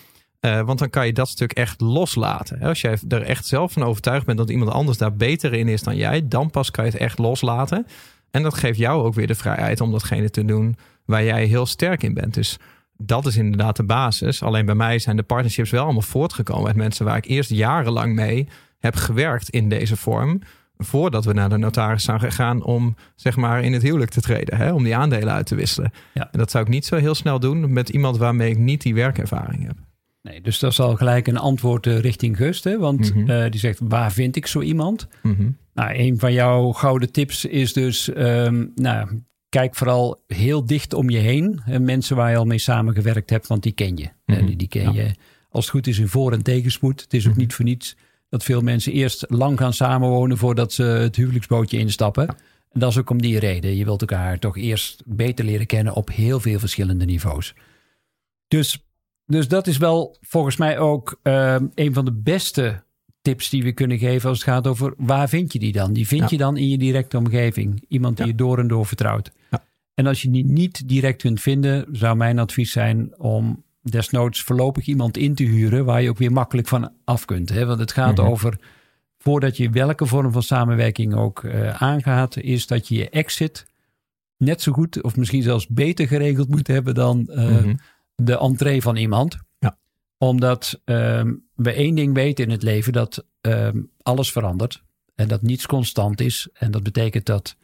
Uh, 0.40 0.61
want 0.61 0.79
dan 0.79 0.90
kan 0.90 1.06
je 1.06 1.12
dat 1.12 1.29
stuk 1.29 1.52
echt 1.52 1.81
loslaten. 1.81 2.61
Als 2.61 2.81
jij 2.81 2.99
er 3.08 3.23
echt 3.23 3.46
zelf 3.46 3.73
van 3.73 3.82
overtuigd 3.82 4.26
bent 4.26 4.38
dat 4.38 4.50
iemand 4.50 4.70
anders 4.70 4.99
daar 4.99 5.14
beter 5.14 5.55
in 5.55 5.69
is 5.69 5.82
dan 5.82 5.96
jij, 5.96 6.29
dan 6.29 6.50
pas 6.50 6.70
kan 6.70 6.85
je 6.85 6.90
het 6.90 7.00
echt 7.00 7.19
loslaten. 7.19 7.87
En 8.31 8.43
dat 8.43 8.55
geeft 8.55 8.79
jou 8.79 9.05
ook 9.05 9.14
weer 9.14 9.26
de 9.26 9.34
vrijheid 9.34 9.81
om 9.81 9.93
datgene 9.93 10.31
te 10.31 10.44
doen 10.44 10.76
waar 11.05 11.25
jij 11.25 11.44
heel 11.44 11.67
sterk 11.67 12.02
in 12.02 12.14
bent. 12.14 12.34
Dus 12.34 12.58
dat 12.96 13.26
is 13.26 13.37
inderdaad 13.37 13.76
de 13.76 13.84
basis. 13.84 14.43
Alleen 14.43 14.67
bij 14.67 14.75
mij 14.75 14.99
zijn 14.99 15.17
de 15.17 15.23
partnerships 15.23 15.70
wel 15.70 15.84
allemaal 15.84 16.02
voortgekomen 16.02 16.64
met 16.64 16.76
mensen 16.76 17.05
waar 17.05 17.17
ik 17.17 17.26
eerst 17.26 17.50
jarenlang 17.50 18.14
mee 18.14 18.49
heb 18.79 18.94
gewerkt 18.94 19.49
in 19.49 19.69
deze 19.69 19.96
vorm. 19.96 20.41
Voordat 20.78 21.25
we 21.25 21.32
naar 21.32 21.48
de 21.48 21.56
notaris 21.56 22.04
zijn 22.04 22.20
gegaan 22.20 22.62
om 22.62 22.96
zeg 23.16 23.36
maar 23.36 23.62
in 23.62 23.72
het 23.72 23.82
huwelijk 23.82 24.10
te 24.10 24.20
treden. 24.20 24.56
Hè? 24.56 24.72
Om 24.72 24.84
die 24.84 24.96
aandelen 24.96 25.32
uit 25.34 25.46
te 25.46 25.54
wisselen. 25.54 25.90
Ja. 26.14 26.28
En 26.32 26.38
dat 26.38 26.50
zou 26.50 26.64
ik 26.64 26.70
niet 26.70 26.86
zo 26.86 26.96
heel 26.96 27.14
snel 27.14 27.40
doen 27.40 27.72
met 27.72 27.88
iemand 27.88 28.16
waarmee 28.16 28.50
ik 28.50 28.58
niet 28.58 28.82
die 28.82 28.94
werkervaring 28.94 29.66
heb. 29.66 29.76
Nee, 30.22 30.40
dus 30.40 30.58
dat 30.58 30.70
is 30.72 30.80
al 30.80 30.96
gelijk 30.96 31.26
een 31.26 31.36
antwoord 31.38 31.86
uh, 31.86 31.98
richting 31.98 32.36
Gust. 32.36 32.64
Hè? 32.64 32.78
Want 32.78 33.14
Mhm. 33.14 33.30
uh, 33.30 33.50
die 33.50 33.60
zegt, 33.60 33.80
waar 33.82 34.12
vind 34.12 34.36
ik 34.36 34.46
zo 34.46 34.60
iemand? 34.60 35.08
Mhm. 35.22 35.50
Nou, 35.75 35.90
een 35.98 36.19
van 36.19 36.32
jouw 36.32 36.72
gouden 36.72 37.12
tips 37.12 37.44
is 37.44 37.72
dus... 37.72 38.10
Um, 38.16 38.72
nou, 38.74 39.22
kijk 39.48 39.74
vooral 39.76 40.22
heel 40.26 40.66
dicht 40.66 40.94
om 40.94 41.10
je 41.10 41.19
heen. 41.19 41.60
Hè? 41.64 41.78
Mensen 41.81 42.16
waar 42.16 42.31
je 42.31 42.36
al 42.36 42.44
mee 42.44 42.58
samengewerkt 42.58 43.31
hebt, 43.31 43.46
want 43.46 43.62
die 43.62 43.72
ken 43.72 43.96
je. 43.96 44.08
Mhm. 44.26 44.46
Die, 44.46 44.56
die 44.56 44.69
ken 44.69 44.82
Ja. 44.82 45.02
je 45.02 45.14
als 45.50 45.64
het 45.64 45.74
goed 45.74 45.86
is 45.86 45.98
in 45.98 46.08
voor- 46.08 46.32
en 46.32 46.42
tegenspoed. 46.42 47.00
Het 47.00 47.14
is 47.14 47.28
ook 47.28 47.36
niet 47.36 47.54
voor 47.54 47.64
niets 47.64 47.96
dat 48.28 48.44
veel 48.44 48.60
mensen 48.60 48.92
eerst 48.92 49.25
lang 49.28 49.58
gaan 49.58 49.72
samenwonen... 49.72 50.36
voordat 50.38 50.72
ze 50.72 50.82
het 50.82 51.16
huwelijksbootje 51.16 51.78
instappen. 51.78 52.28
En 52.72 52.80
dat 52.80 52.90
is 52.90 52.98
ook 52.98 53.10
om 53.10 53.22
die 53.22 53.38
reden. 53.38 53.76
Je 53.76 53.84
wilt 53.84 54.00
elkaar 54.00 54.38
toch 54.38 54.56
eerst 54.56 55.02
beter 55.06 55.44
leren 55.44 55.66
kennen 55.66 55.94
op 55.94 56.08
heel 56.10 56.40
veel 56.40 56.58
verschillende 56.58 57.04
niveaus. 57.04 57.54
Dus, 58.48 58.86
dus 59.26 59.48
dat 59.48 59.66
is 59.66 59.76
wel 59.76 60.16
volgens 60.20 60.56
mij 60.56 60.78
ook 60.78 61.20
uh, 61.22 61.56
een 61.75 61.94
van 61.94 62.04
de 62.04 62.12
beste 62.12 62.82
tips 63.22 63.50
die 63.50 63.62
we 63.62 63.72
kunnen 63.72 63.98
geven 63.98 64.28
als 64.28 64.38
het 64.38 64.48
gaat 64.48 64.66
over 64.66 64.94
waar 64.96 65.28
vind 65.28 65.52
je 65.52 65.58
die 65.58 65.72
dan? 65.72 65.92
Die 65.92 66.06
vind 66.06 66.20
Ja. 66.20 66.26
je 66.31 66.36
dan 66.36 66.56
in 66.56 66.69
je 66.69 66.78
directe 66.78 67.16
omgeving. 67.19 67.84
Iemand 67.88 68.16
die 68.16 68.26
Ja. 68.26 68.31
je 68.32 68.36
door 68.38 68.58
en 68.58 68.69
door 68.69 68.86
vertrouwt. 68.86 69.32
En 69.94 70.06
als 70.06 70.22
je 70.22 70.31
die 70.31 70.44
niet 70.44 70.88
direct 70.88 71.22
kunt 71.22 71.40
vinden, 71.40 71.86
zou 71.92 72.16
mijn 72.16 72.38
advies 72.38 72.72
zijn 72.72 73.19
om 73.19 73.64
desnoods 73.82 74.42
voorlopig 74.42 74.86
iemand 74.86 75.16
in 75.16 75.34
te 75.34 75.42
huren 75.44 75.84
waar 75.84 76.02
je 76.02 76.08
ook 76.08 76.19
weer 76.19 76.32
makkelijk 76.32 76.69
van 76.69 76.92
af 77.04 77.25
kunt. 77.25 77.48
Hè? 77.48 77.66
Want 77.66 77.78
het 77.80 77.92
gaat 77.92 78.16
Mhm. 78.16 78.26
over, 78.26 78.58
voordat 79.19 79.56
je 79.56 79.70
welke 79.70 80.06
vorm 80.06 80.32
van 80.32 80.42
samenwerking 80.42 81.14
ook 81.14 81.42
uh, 81.42 81.82
aangaat, 81.82 82.36
is 82.36 82.66
dat 82.66 82.88
je 82.88 82.94
je 82.94 83.10
exit 83.10 83.66
net 84.36 84.62
zo 84.62 84.72
goed 84.72 85.02
of 85.02 85.16
misschien 85.16 85.42
zelfs 85.42 85.66
beter 85.66 86.06
geregeld 86.08 86.48
moet 86.48 86.66
hebben 86.66 86.94
dan 86.94 87.26
uh, 87.30 87.36
Mhm. 87.48 87.75
de 88.14 88.38
entree 88.38 88.82
van 88.82 88.96
iemand. 88.96 89.36
Ja. 89.58 89.78
Omdat 90.19 90.81
um, 90.84 91.44
we 91.54 91.72
één 91.72 91.94
ding 91.94 92.14
weten 92.14 92.44
in 92.44 92.50
het 92.50 92.62
leven, 92.62 92.92
dat 92.92 93.24
um, 93.40 93.90
alles 94.02 94.32
verandert 94.32 94.82
en 95.14 95.28
dat 95.28 95.42
niets 95.42 95.66
constant 95.66 96.20
is. 96.20 96.48
En 96.52 96.70
dat 96.70 96.82
betekent 96.82 97.26
dat 97.26 97.56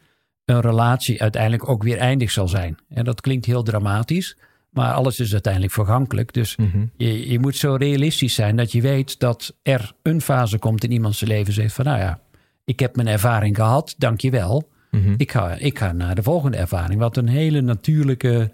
een 0.45 0.61
relatie 0.61 1.23
uiteindelijk 1.23 1.69
ook 1.69 1.83
weer 1.83 1.99
eindig 1.99 2.31
zal 2.31 2.49
zijn. 2.49 2.77
En 2.89 3.05
dat 3.05 3.21
klinkt 3.21 3.47
heel 3.47 3.63
dramatisch, 3.63 4.37
maar 4.75 4.93
alles 4.93 5.21
is 5.21 5.33
uiteindelijk 5.33 5.73
vergankelijk. 5.73 6.33
Dus 6.33 6.57
Mhm. 6.57 6.85
je, 6.97 7.31
je 7.31 7.39
moet 7.39 7.57
zo 7.57 7.75
realistisch 7.75 8.35
zijn 8.35 8.57
dat 8.57 8.73
je 8.73 8.81
weet 8.81 9.19
dat 9.19 9.57
er 9.63 9.93
een 10.03 10.21
fase 10.21 10.59
komt 10.59 10.85
in 10.85 10.91
iemands 10.93 11.21
leven. 11.21 11.53
Zegt 11.53 11.75
van 11.75 11.85
nou 11.85 11.99
ja, 11.99 12.21
ik 12.65 12.81
heb 12.81 12.97
mijn 12.97 13.09
ervaring 13.09 13.57
gehad, 13.57 13.95
dank 13.99 14.21
je 14.21 14.31
wel. 14.31 14.69
Mhm. 14.91 15.15
Ik 15.17 15.33
ga, 15.33 15.51
ik 15.55 15.79
ga 15.79 15.93
naar 15.93 16.15
de 16.15 16.23
volgende 16.23 16.57
ervaring. 16.57 17.01
Wat 17.01 17.17
een 17.17 17.29
hele 17.29 17.61
natuurlijke 17.61 18.51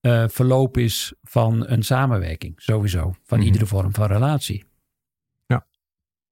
uh, 0.00 0.24
verloop 0.28 0.76
is 0.76 1.12
van 1.22 1.64
een 1.68 1.82
samenwerking. 1.82 2.52
Sowieso. 2.56 3.14
Van 3.24 3.38
Mhm. 3.38 3.46
iedere 3.46 3.66
vorm 3.66 3.94
van 3.94 4.06
relatie. 4.06 4.64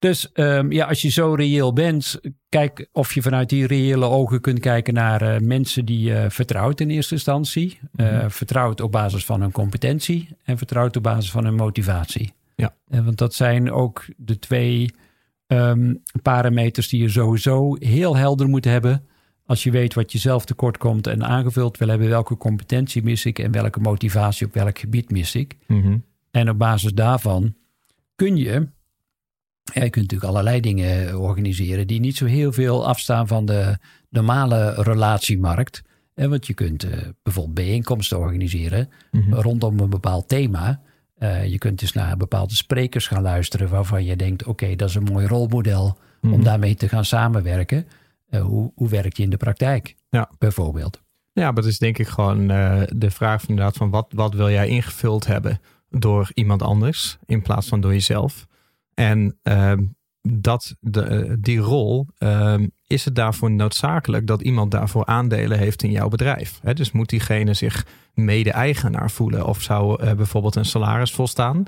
Dus 0.02 0.30
um, 0.34 0.72
ja, 0.72 0.86
als 0.86 1.02
je 1.02 1.08
zo 1.08 1.34
reëel 1.34 1.72
bent, 1.72 2.20
kijk 2.48 2.88
of 2.92 3.14
je 3.14 3.22
vanuit 3.22 3.48
die 3.48 3.66
reële 3.66 4.04
ogen 4.04 4.40
kunt 4.40 4.58
kijken 4.58 4.94
naar 4.94 5.22
uh, 5.22 5.38
mensen 5.38 5.84
die 5.84 6.00
je 6.00 6.14
uh, 6.14 6.24
vertrouwt 6.28 6.80
in 6.80 6.90
eerste 6.90 7.14
instantie. 7.14 7.78
Mhm. 7.92 8.28
vertrouwt 8.28 8.80
op 8.80 8.92
basis 8.92 9.24
van 9.24 9.40
hun 9.40 9.52
competentie 9.52 10.28
en 10.44 10.58
vertrouwt 10.58 10.96
op 10.96 11.02
basis 11.02 11.30
van 11.30 11.44
hun 11.44 11.54
motivatie. 11.54 12.32
Ja. 12.54 12.74
want 12.86 13.18
dat 13.18 13.34
zijn 13.34 13.72
ook 13.72 14.04
de 14.16 14.38
twee 14.38 14.94
um, 15.46 16.02
parameters 16.22 16.88
die 16.88 17.02
je 17.02 17.08
sowieso 17.08 17.76
heel 17.78 18.16
helder 18.16 18.48
moet 18.48 18.64
hebben 18.64 19.06
als 19.46 19.62
je 19.62 19.70
weet 19.70 19.94
wat 19.94 20.12
je 20.12 20.18
zelf 20.18 20.44
tekort 20.44 20.78
komt 20.78 21.06
en 21.06 21.24
aangevuld 21.24 21.78
wil 21.78 21.88
hebben, 21.88 22.08
welke 22.08 22.36
competentie 22.36 23.02
mis 23.02 23.24
ik 23.24 23.38
en 23.38 23.52
welke 23.52 23.80
motivatie 23.80 24.46
op 24.46 24.54
welk 24.54 24.78
gebied 24.78 25.10
mis 25.10 25.34
ik. 25.34 25.56
Mm-hmm. 25.66 26.04
En 26.30 26.50
op 26.50 26.58
basis 26.58 26.92
daarvan 26.92 27.54
kun 28.14 28.36
je, 28.36 28.68
je 29.62 29.80
kunt 29.80 29.94
natuurlijk 29.94 30.30
allerlei 30.30 30.60
dingen 30.60 31.18
organiseren 31.18 31.86
die 31.86 32.00
niet 32.00 32.16
zo 32.16 32.24
heel 32.24 32.52
veel 32.52 32.86
afstaan 32.86 33.26
van 33.26 33.46
de 33.46 33.78
normale 34.08 34.74
relatiemarkt. 34.82 35.82
Want 36.14 36.46
je 36.46 36.54
kunt 36.54 36.84
uh, 36.84 36.90
bijvoorbeeld 37.22 37.54
bijeenkomsten 37.54 38.18
organiseren 38.18 38.88
mm-hmm. 39.10 39.34
rondom 39.34 39.80
een 39.80 39.90
bepaald 39.90 40.28
thema. 40.28 40.80
Uh, 41.18 41.46
je 41.46 41.58
kunt 41.58 41.78
dus 41.78 41.92
naar 41.92 42.16
bepaalde 42.16 42.54
sprekers 42.54 43.06
gaan 43.06 43.22
luisteren 43.22 43.68
waarvan 43.68 44.04
je 44.04 44.16
denkt, 44.16 44.42
oké, 44.42 44.50
okay, 44.50 44.76
dat 44.76 44.88
is 44.88 44.94
een 44.94 45.02
mooi 45.02 45.26
rolmodel 45.26 45.98
om 46.22 46.44
daarmee 46.44 46.74
te 46.74 46.88
gaan 46.88 47.04
samenwerken. 47.04 47.86
Uh, 48.30 48.40
hoe, 48.40 48.72
hoe 48.74 48.88
werkt 48.88 49.16
je 49.16 49.22
in 49.22 49.30
de 49.30 49.36
praktijk, 49.36 49.96
ja. 50.10 50.30
bijvoorbeeld? 50.38 51.02
Ja, 51.32 51.44
maar 51.44 51.62
dat 51.62 51.64
is 51.64 51.78
denk 51.78 51.98
ik 51.98 52.08
gewoon 52.08 52.46
de 52.88 53.10
vraag 53.10 53.40
van 53.40 53.48
inderdaad 53.48 53.76
van 53.76 53.90
wat, 53.90 54.06
wat 54.14 54.34
wil 54.34 54.50
jij 54.50 54.68
ingevuld 54.68 55.26
hebben 55.26 55.60
door 55.90 56.30
iemand 56.34 56.62
anders 56.62 57.18
in 57.26 57.42
plaats 57.42 57.68
van 57.68 57.80
door 57.80 57.92
jezelf. 57.92 58.46
En 58.94 59.38
uh, 59.42 59.72
dat 60.22 60.76
de, 60.80 61.36
die 61.40 61.58
rol, 61.58 62.06
is 62.86 63.04
het 63.04 63.14
daarvoor 63.14 63.50
noodzakelijk 63.50 64.26
dat 64.26 64.42
iemand 64.42 64.70
daarvoor 64.70 65.06
aandelen 65.06 65.58
heeft 65.58 65.82
in 65.82 65.90
jouw 65.90 66.08
bedrijf. 66.08 66.58
He, 66.62 66.74
dus 66.74 66.92
moet 66.92 67.08
diegene 67.08 67.54
zich 67.54 67.86
mede-eigenaar 68.14 69.10
voelen 69.10 69.46
of 69.46 69.62
zou 69.62 70.04
uh, 70.04 70.12
bijvoorbeeld 70.12 70.56
een 70.56 70.64
salaris 70.64 71.12
volstaan 71.12 71.62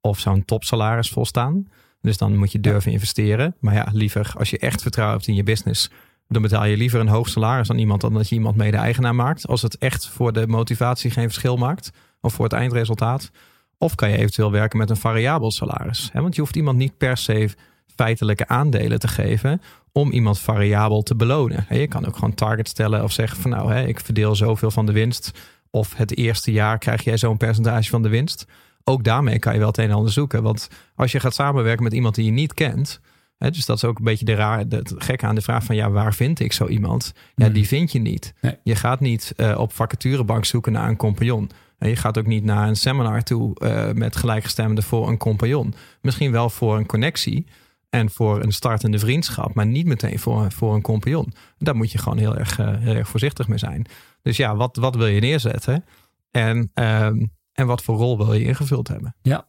of 0.00 0.18
zou 0.18 0.36
een 0.36 0.44
topsalaris 0.44 1.10
volstaan. 1.10 1.66
Dus 2.00 2.16
dan 2.16 2.36
moet 2.36 2.52
je 2.52 2.60
durven 2.60 2.92
investeren. 2.92 3.56
Maar 3.60 3.74
ja, 3.74 3.88
liever 3.92 4.32
als 4.38 4.50
je 4.50 4.58
echt 4.58 4.82
vertrouwen 4.82 5.16
hebt 5.16 5.28
in 5.28 5.34
je 5.34 5.42
business, 5.42 5.90
dan 6.28 6.42
betaal 6.42 6.64
je 6.64 6.76
liever 6.76 7.00
een 7.00 7.08
hoog 7.08 7.28
salaris 7.28 7.70
aan 7.70 7.78
iemand 7.78 8.00
dan 8.00 8.14
dat 8.14 8.28
je 8.28 8.34
iemand 8.34 8.56
mede-eigenaar 8.56 9.14
maakt. 9.14 9.46
Als 9.46 9.62
het 9.62 9.78
echt 9.78 10.08
voor 10.08 10.32
de 10.32 10.46
motivatie 10.46 11.10
geen 11.10 11.24
verschil 11.24 11.56
maakt 11.56 11.90
of 12.20 12.34
voor 12.34 12.44
het 12.44 12.54
eindresultaat. 12.54 13.30
Of 13.78 13.94
kan 13.94 14.10
je 14.10 14.16
eventueel 14.16 14.50
werken 14.50 14.78
met 14.78 14.90
een 14.90 14.96
variabel 14.96 15.50
salaris. 15.50 16.10
Want 16.12 16.34
je 16.34 16.40
hoeft 16.40 16.56
iemand 16.56 16.78
niet 16.78 16.96
per 16.96 17.16
se 17.16 17.50
feitelijke 17.96 18.48
aandelen 18.48 18.98
te 18.98 19.08
geven 19.08 19.60
om 19.92 20.10
iemand 20.10 20.38
variabel 20.38 21.02
te 21.02 21.16
belonen. 21.16 21.66
Je 21.70 21.88
kan 21.88 22.06
ook 22.06 22.14
gewoon 22.14 22.34
target 22.34 22.68
stellen 22.68 23.02
of 23.02 23.12
zeggen 23.12 23.40
van 23.40 23.50
nou, 23.50 23.74
ik 23.74 24.00
verdeel 24.00 24.34
zoveel 24.34 24.70
van 24.70 24.86
de 24.86 24.92
winst. 24.92 25.30
Of 25.70 25.96
het 25.96 26.16
eerste 26.16 26.52
jaar 26.52 26.78
krijg 26.78 27.04
jij 27.04 27.16
zo'n 27.16 27.36
percentage 27.36 27.90
van 27.90 28.02
de 28.02 28.08
winst. 28.08 28.46
Ook 28.84 29.04
daarmee 29.04 29.38
kan 29.38 29.52
je 29.52 29.58
wel 29.58 29.68
het 29.68 29.78
een 29.78 29.88
en 29.88 29.94
ander 29.94 30.12
zoeken. 30.12 30.42
Want 30.42 30.68
als 30.94 31.12
je 31.12 31.20
gaat 31.20 31.34
samenwerken 31.34 31.82
met 31.82 31.92
iemand 31.92 32.14
die 32.14 32.24
je 32.24 32.30
niet 32.30 32.54
kent, 32.54 33.00
dus 33.38 33.66
dat 33.66 33.76
is 33.76 33.84
ook 33.84 33.98
een 33.98 34.04
beetje 34.04 34.24
de 34.24 34.34
raar, 34.34 34.58
het 34.68 34.94
gekke 34.96 35.26
aan 35.26 35.34
de 35.34 35.40
vraag 35.40 35.64
van 35.64 35.76
ja, 35.76 35.90
waar 35.90 36.14
vind 36.14 36.40
ik 36.40 36.52
zo 36.52 36.66
iemand? 36.66 37.12
Ja, 37.34 37.44
hmm. 37.44 37.54
die 37.54 37.66
vind 37.66 37.92
je 37.92 37.98
niet. 37.98 38.34
Je 38.62 38.74
gaat 38.74 39.00
niet 39.00 39.32
uh, 39.36 39.58
op 39.58 39.72
vacaturebank 39.72 40.44
zoeken 40.44 40.72
naar 40.72 40.88
een 40.88 40.96
compagnon. 40.96 41.50
En 41.78 41.88
je 41.88 41.96
gaat 41.96 42.18
ook 42.18 42.26
niet 42.26 42.44
naar 42.44 42.68
een 42.68 42.76
seminar 42.76 43.22
toe 43.22 43.56
uh, 43.58 43.92
met 43.92 44.16
gelijkgestemden 44.16 44.84
voor 44.84 45.08
een 45.08 45.18
compagnon. 45.18 45.74
Misschien 46.00 46.32
wel 46.32 46.50
voor 46.50 46.76
een 46.76 46.86
connectie 46.86 47.46
en 47.90 48.10
voor 48.10 48.42
een 48.42 48.52
startende 48.52 48.98
vriendschap, 48.98 49.54
maar 49.54 49.66
niet 49.66 49.86
meteen 49.86 50.18
voor, 50.18 50.52
voor 50.52 50.74
een 50.74 50.82
compagnon. 50.82 51.32
Daar 51.58 51.76
moet 51.76 51.92
je 51.92 51.98
gewoon 51.98 52.18
heel 52.18 52.36
erg, 52.36 52.58
uh, 52.58 52.76
heel 52.78 52.94
erg 52.94 53.08
voorzichtig 53.08 53.48
mee 53.48 53.58
zijn. 53.58 53.86
Dus 54.22 54.36
ja, 54.36 54.56
wat, 54.56 54.76
wat 54.76 54.96
wil 54.96 55.06
je 55.06 55.20
neerzetten? 55.20 55.84
En, 56.30 56.70
um, 56.74 57.32
en 57.52 57.66
wat 57.66 57.82
voor 57.82 57.96
rol 57.96 58.16
wil 58.16 58.32
je 58.32 58.44
ingevuld 58.44 58.88
hebben? 58.88 59.16
Ja, 59.22 59.48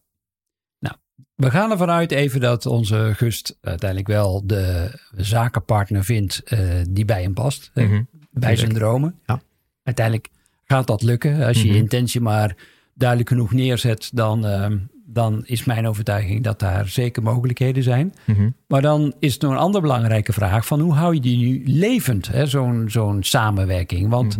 we 1.37 1.51
gaan 1.51 1.71
ervan 1.71 1.89
uit 1.89 2.11
even 2.11 2.39
dat 2.39 2.65
onze 2.65 3.11
Gust 3.15 3.57
uiteindelijk 3.61 4.09
wel 4.09 4.47
de 4.47 4.91
zakenpartner 5.11 6.03
vindt 6.03 6.41
uh, 6.53 6.59
die 6.89 7.05
bij 7.05 7.21
hem 7.21 7.33
past. 7.33 7.71
Mhm. 7.73 8.03
Bij 8.31 8.55
zijn 8.55 8.73
dromen. 8.73 9.19
Ja. 9.25 9.41
Uiteindelijk 9.83 10.29
gaat 10.67 10.87
dat 10.87 11.01
lukken. 11.01 11.45
Als 11.45 11.57
je 11.57 11.65
je 11.65 11.73
mhm. 11.73 11.81
intentie 11.81 12.21
maar 12.21 12.55
duidelijk 12.93 13.29
genoeg 13.29 13.53
neerzet, 13.53 14.09
dan, 14.13 14.45
uh, 14.45 14.65
dan 15.05 15.41
is 15.45 15.63
mijn 15.63 15.87
overtuiging 15.87 16.43
dat 16.43 16.59
daar 16.59 16.87
zeker 16.87 17.23
mogelijkheden 17.23 17.83
zijn. 17.83 18.13
Mhm. 18.25 18.49
Maar 18.67 18.81
dan 18.81 19.13
is 19.19 19.35
er 19.37 19.43
nog 19.43 19.51
een 19.51 19.57
andere 19.57 19.81
belangrijke 19.81 20.33
vraag 20.33 20.65
van 20.65 20.79
hoe 20.79 20.93
hou 20.93 21.13
je 21.13 21.19
die 21.19 21.37
nu 21.37 21.61
levend, 21.65 22.29
zo'n 22.43 22.85
zo'n 22.89 23.23
samenwerking? 23.23 24.09
Want 24.09 24.37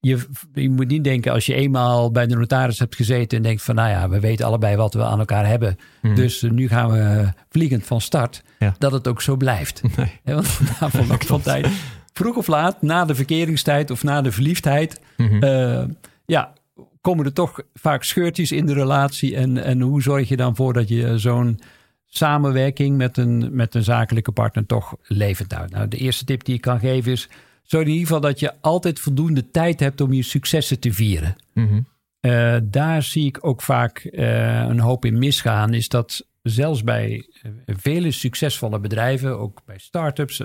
je, 0.00 0.18
je, 0.54 0.70
moet 0.70 0.88
niet 0.88 1.04
denken 1.04 1.32
als 1.32 1.46
je 1.46 1.54
eenmaal 1.54 2.10
bij 2.10 2.26
de 2.26 2.36
notaris 2.36 2.78
hebt 2.78 2.96
gezeten 2.96 3.36
en 3.36 3.42
denkt 3.42 3.62
van 3.62 3.74
nou 3.74 3.88
ja, 3.88 4.08
we 4.08 4.20
weten 4.20 4.46
allebei 4.46 4.76
wat 4.76 4.94
we 4.94 5.04
aan 5.04 5.18
elkaar 5.18 5.46
hebben. 5.46 5.76
Mhm. 6.02 6.14
Dus 6.14 6.42
nu 6.42 6.68
gaan 6.68 6.90
we 6.90 7.32
vliegend 7.48 7.86
van 7.86 8.00
start. 8.00 8.42
Dat 8.78 8.92
het 8.92 9.08
ook 9.08 9.22
zo 9.22 9.36
blijft. 9.36 9.82
Nee. 9.96 10.34
want 10.34 10.60
na 10.80 10.90
van 11.26 11.40
tijd, 11.40 11.68
vroeg 12.12 12.36
of 12.36 12.46
laat, 12.46 12.82
na 12.82 13.04
de 13.04 13.14
verkeringstijd 13.14 13.90
of 13.90 14.02
na 14.02 14.22
de 14.22 14.32
verliefdheid, 14.32 15.00
mhm. 15.16 15.42
eh, 15.42 15.84
ja, 16.26 16.52
komen 17.00 17.24
er 17.24 17.32
toch 17.32 17.60
vaak 17.74 18.04
scheurtjes 18.04 18.52
in 18.52 18.66
de 18.66 18.72
relatie. 18.72 19.36
En, 19.36 19.64
en 19.64 19.80
hoe 19.80 20.02
zorg 20.02 20.28
je 20.28 20.36
dan 20.36 20.56
voor 20.56 20.72
dat 20.72 20.88
je 20.88 21.18
zo'n 21.18 21.60
samenwerking 22.06 22.96
met 22.96 23.16
een, 23.16 23.48
met 23.50 23.74
een 23.74 23.84
zakelijke 23.84 24.32
partner 24.32 24.66
toch 24.66 24.94
levend 25.02 25.52
houdt? 25.52 25.72
Nou, 25.72 25.88
de 25.88 25.96
eerste 25.96 26.24
tip 26.24 26.44
die 26.44 26.54
ik 26.54 26.60
kan 26.60 26.78
geven 26.78 27.12
is 27.12 27.28
zo 27.62 27.80
in 27.80 27.86
ieder 27.86 28.00
geval 28.00 28.20
dat 28.20 28.40
je 28.40 28.52
altijd 28.60 29.00
voldoende 29.00 29.50
tijd 29.50 29.80
hebt 29.80 30.00
om 30.00 30.12
je 30.12 30.22
successen 30.22 30.80
te 30.80 30.92
vieren. 30.92 31.36
Mhm. 31.54 31.80
Eh, 32.20 32.56
daar 32.62 33.02
zie 33.02 33.26
ik 33.26 33.38
ook 33.40 33.62
vaak 33.62 33.98
eh, 33.98 34.60
een 34.60 34.80
hoop 34.80 35.04
in 35.04 35.18
misgaan. 35.18 35.74
Is 35.74 35.88
dat 35.88 36.26
zelfs 36.42 36.84
bij 36.84 37.28
vele 37.66 38.10
succesvolle 38.10 38.80
bedrijven, 38.80 39.38
ook 39.38 39.62
bij 39.64 39.78
start-ups, 39.78 40.42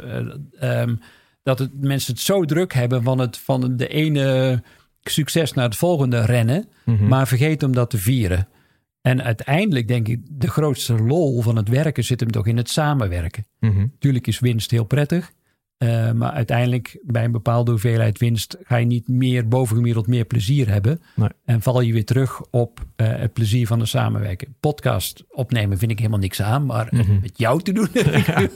um, 0.61 0.99
dat 1.45 1.59
het, 1.59 1.81
mensen 1.81 2.13
het 2.13 2.21
zo 2.21 2.45
druk 2.45 2.73
hebben 2.73 3.03
van, 3.03 3.19
het, 3.19 3.37
van 3.37 3.77
de 3.77 3.87
ene 3.87 4.63
succes 5.01 5.53
naar 5.53 5.65
het 5.65 5.75
volgende 5.75 6.25
rennen, 6.25 6.69
mhm. 6.85 7.07
maar 7.07 7.27
vergeten 7.27 7.67
om 7.67 7.73
dat 7.73 7.89
te 7.89 7.97
vieren. 7.97 8.47
En 9.01 9.23
uiteindelijk 9.23 9.87
denk 9.87 10.07
ik, 10.07 10.19
de 10.29 10.49
grootste 10.49 10.93
lol 11.01 11.41
van 11.41 11.55
het 11.55 11.69
werken 11.69 12.03
zit 12.03 12.19
hem 12.19 12.31
toch 12.31 12.47
in 12.47 12.57
het 12.57 12.69
samenwerken. 12.69 13.47
Mm 13.59 13.93
Tuurlijk 13.99 14.27
is 14.27 14.39
winst 14.39 14.71
heel 14.71 14.83
prettig. 14.83 15.31
Uh, 15.79 16.11
maar 16.11 16.31
uiteindelijk 16.31 16.99
bij 17.03 17.23
een 17.23 17.31
bepaalde 17.31 17.71
hoeveelheid 17.71 18.19
winst 18.19 18.57
ga 18.63 18.75
je 18.75 18.85
niet 18.85 19.07
meer 19.07 19.47
bovengemiddeld 19.47 20.07
meer 20.07 20.25
plezier 20.25 20.69
hebben. 20.69 21.01
Nee. 21.15 21.29
En 21.45 21.61
val 21.61 21.81
je 21.81 21.93
weer 21.93 22.05
terug 22.05 22.41
op 22.51 22.79
uh, 22.79 23.07
het 23.07 23.33
plezier 23.33 23.67
van 23.67 23.79
de 23.79 23.85
samenwerking. 23.85 24.51
Podcast 24.59 25.23
opnemen 25.29 25.77
vind 25.77 25.91
ik 25.91 25.97
helemaal 25.97 26.19
niks 26.19 26.41
aan, 26.41 26.65
maar 26.65 26.87
mm 26.89 26.99
-hmm. 26.99 27.19
met 27.21 27.37
jou 27.37 27.61
te 27.61 27.71
doen, 27.71 27.87
ja, 28.25 28.47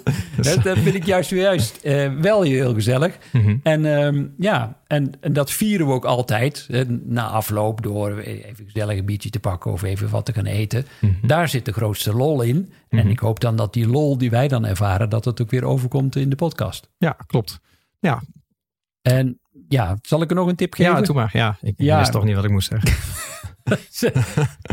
dat, 0.41 0.63
dat, 0.63 0.77
vind 0.77 0.95
ik 0.95 1.05
juist 1.05 1.29
juist 1.29 1.79
uh, 1.83 2.19
wel 2.19 2.41
heel 2.41 2.73
gezellig. 2.73 3.17
Mm 3.31 3.41
-hmm. 3.41 3.59
En 3.63 3.85
um, 3.85 4.33
ja, 4.37 4.78
en, 4.89 5.11
en, 5.19 5.33
dat 5.33 5.51
vieren 5.51 5.87
we 5.87 5.93
ook 5.93 6.05
altijd. 6.05 6.67
na 7.03 7.27
afloop 7.27 7.81
door 7.81 8.17
even 8.17 8.65
gezellig 8.65 8.97
een 8.97 9.05
biertje 9.05 9.29
te 9.29 9.39
pakken 9.39 9.71
of 9.71 9.83
even 9.83 10.09
wat 10.09 10.25
te 10.25 10.33
gaan 10.33 10.45
eten. 10.45 10.85
Mm 10.99 11.15
-hmm. 11.19 11.27
Daar 11.27 11.49
zit 11.49 11.65
de 11.65 11.71
grootste 11.71 12.13
lol 12.13 12.41
in. 12.41 12.71
En 12.89 12.97
mhm. 12.97 13.09
ik 13.09 13.19
hoop 13.19 13.39
dan 13.39 13.55
dat 13.55 13.73
die 13.73 13.87
lol 13.87 14.17
die 14.17 14.29
wij 14.29 14.47
dan 14.47 14.65
ervaren, 14.65 15.09
dat 15.09 15.25
het 15.25 15.41
ook 15.41 15.49
weer 15.49 15.63
overkomt 15.63 16.15
in 16.15 16.29
de 16.29 16.35
podcast. 16.35 16.89
Ja, 16.97 17.17
klopt. 17.27 17.59
Ja. 17.99 18.21
En 19.01 19.39
ja, 19.67 19.97
zal 20.01 20.21
ik 20.21 20.29
er 20.29 20.35
nog 20.35 20.47
een 20.47 20.55
tip 20.55 20.73
geven? 20.73 20.93
Ja, 20.93 21.01
doe 21.01 21.15
maar. 21.15 21.29
Ja, 21.33 21.57
ik 21.61 21.73
ja. 21.77 21.97
wist 21.97 22.11
toch 22.11 22.23
niet 22.23 22.35
wat 22.35 22.43
ik 22.43 22.51
moest 22.51 22.71
zeggen. 22.71 22.93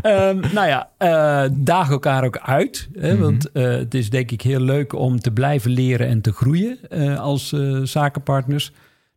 um, 0.02 0.40
nou 0.56 0.68
ja, 0.68 0.90
uh, 0.99 1.50
daag 1.52 1.90
elkaar 1.90 2.25
ook 2.25 2.38
uit. 2.38 2.88
Hè, 2.92 3.12
mhm. 3.12 3.23
Want 3.23 3.49
uh, 3.52 3.64
het 3.64 3.94
is 3.94 4.11
denk 4.11 4.30
ik 4.30 4.40
heel 4.40 4.61
leuk 4.61 4.92
om 4.92 5.20
te 5.20 5.30
blijven 5.30 5.70
leren 5.70 6.06
en 6.06 6.20
te 6.20 6.32
groeien 6.32 6.78
uh, 6.90 7.20
als 7.20 7.54
zakenpartners. 7.82 8.73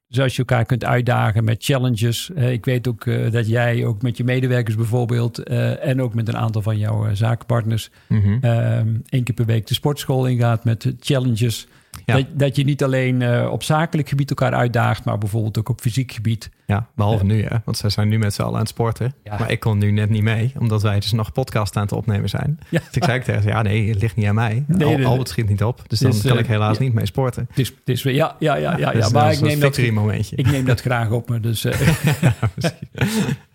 Dus 0.10 0.20
als 0.20 0.32
je 0.32 0.38
elkaar 0.38 0.66
kunt 0.66 0.86
uitdagen 0.86 1.44
met 1.44 1.64
challenges. 1.64 2.30
ik 2.30 2.66
weet 2.66 2.88
ook 2.88 3.06
uh, 3.06 3.32
dat 3.32 3.48
jij 3.48 3.86
ook 3.86 4.02
met 4.02 4.18
je 4.18 4.24
medewerkers 4.24 4.76
bijvoorbeeld. 4.76 5.50
Uh, 5.50 5.86
en 5.86 6.02
ook 6.02 6.14
met 6.14 6.28
een 6.28 6.38
aantal 6.38 6.62
van 6.62 6.78
jouw 6.78 7.16
zakenpartners. 7.16 7.90
Mm 8.08 8.22
-hmm. 8.22 9.02
één 9.10 9.24
keer 9.24 9.36
per 9.36 9.46
week 9.46 9.68
de 9.68 9.74
sportschool 9.74 10.28
ingaat 10.28 10.64
met 10.64 10.94
challenges. 11.00 11.68
Dat, 12.06 12.26
dat, 12.34 12.56
je 12.56 12.64
niet 12.64 12.84
alleen 12.84 13.22
uh, 13.22 13.52
op 13.52 13.64
zakelijk 13.64 14.10
gebied 14.10 14.30
elkaar 14.30 14.54
uitdaagt, 14.54 15.06
maar 15.06 15.18
bijvoorbeeld 15.18 15.58
ook 15.58 15.70
op 15.70 15.82
fysiek 15.82 16.12
gebied. 16.12 16.50
Ja, 16.66 16.88
behalve 16.96 17.26
nu, 17.26 17.44
hè? 17.44 17.58
want 17.66 17.78
zij 17.78 17.90
zijn 17.90 18.08
nu 18.08 18.18
met 18.18 18.34
z'n 18.34 18.42
allen 18.42 18.54
aan 18.54 18.60
het 18.60 18.70
sporten. 18.70 19.14
Ja. 19.24 19.38
Maar 19.40 19.52
ik 19.52 19.60
kon 19.60 19.78
nu 19.78 19.92
net 19.92 20.10
niet 20.10 20.24
mee, 20.24 20.54
omdat 20.60 20.82
wij 20.82 21.00
dus 21.00 21.12
nog 21.12 21.32
podcast 21.32 21.76
aan 21.76 21.82
het 21.82 21.92
opnemen 21.92 22.30
zijn. 22.30 22.60
Ja. 22.70 22.80
Dus 22.80 22.96
ik 22.96 23.04
zei 23.04 23.22
tegen 23.22 23.42
ze, 23.42 23.48
ja 23.48 23.62
nee, 23.62 23.90
het 23.90 24.02
ligt 24.02 24.16
niet 24.16 24.28
aan 24.28 24.36
mij. 24.36 24.64
Nee, 24.68 24.98
Al, 24.98 25.06
Albert 25.06 25.30
schiet 25.30 25.50
niet 25.50 25.64
op, 25.64 25.82
dus 25.88 26.00
dan 26.00 26.22
kan 26.22 26.38
ik 26.38 26.48
helaas 26.48 26.78
niet 26.78 26.94
mee 26.94 27.06
sporten. 27.06 27.46
Het 27.50 27.60
is, 27.60 27.68
het 27.68 27.90
is, 27.90 28.04
ja, 28.04 28.12
ja, 28.12 28.36
ja, 28.40 28.56
ja, 28.56 28.78
ja, 28.78 28.92
dus 28.92 29.12
maar 29.12 29.32
ik 29.32 29.42
neem, 29.42 29.60
dat, 29.60 29.92
momentje. 29.92 30.36
ik 30.36 30.52
neem 30.52 30.66
dat 30.66 30.82
graag 30.90 31.10
op 31.10 31.30
me. 31.30 31.40
Dus, 31.40 31.66
uh. 31.66 31.74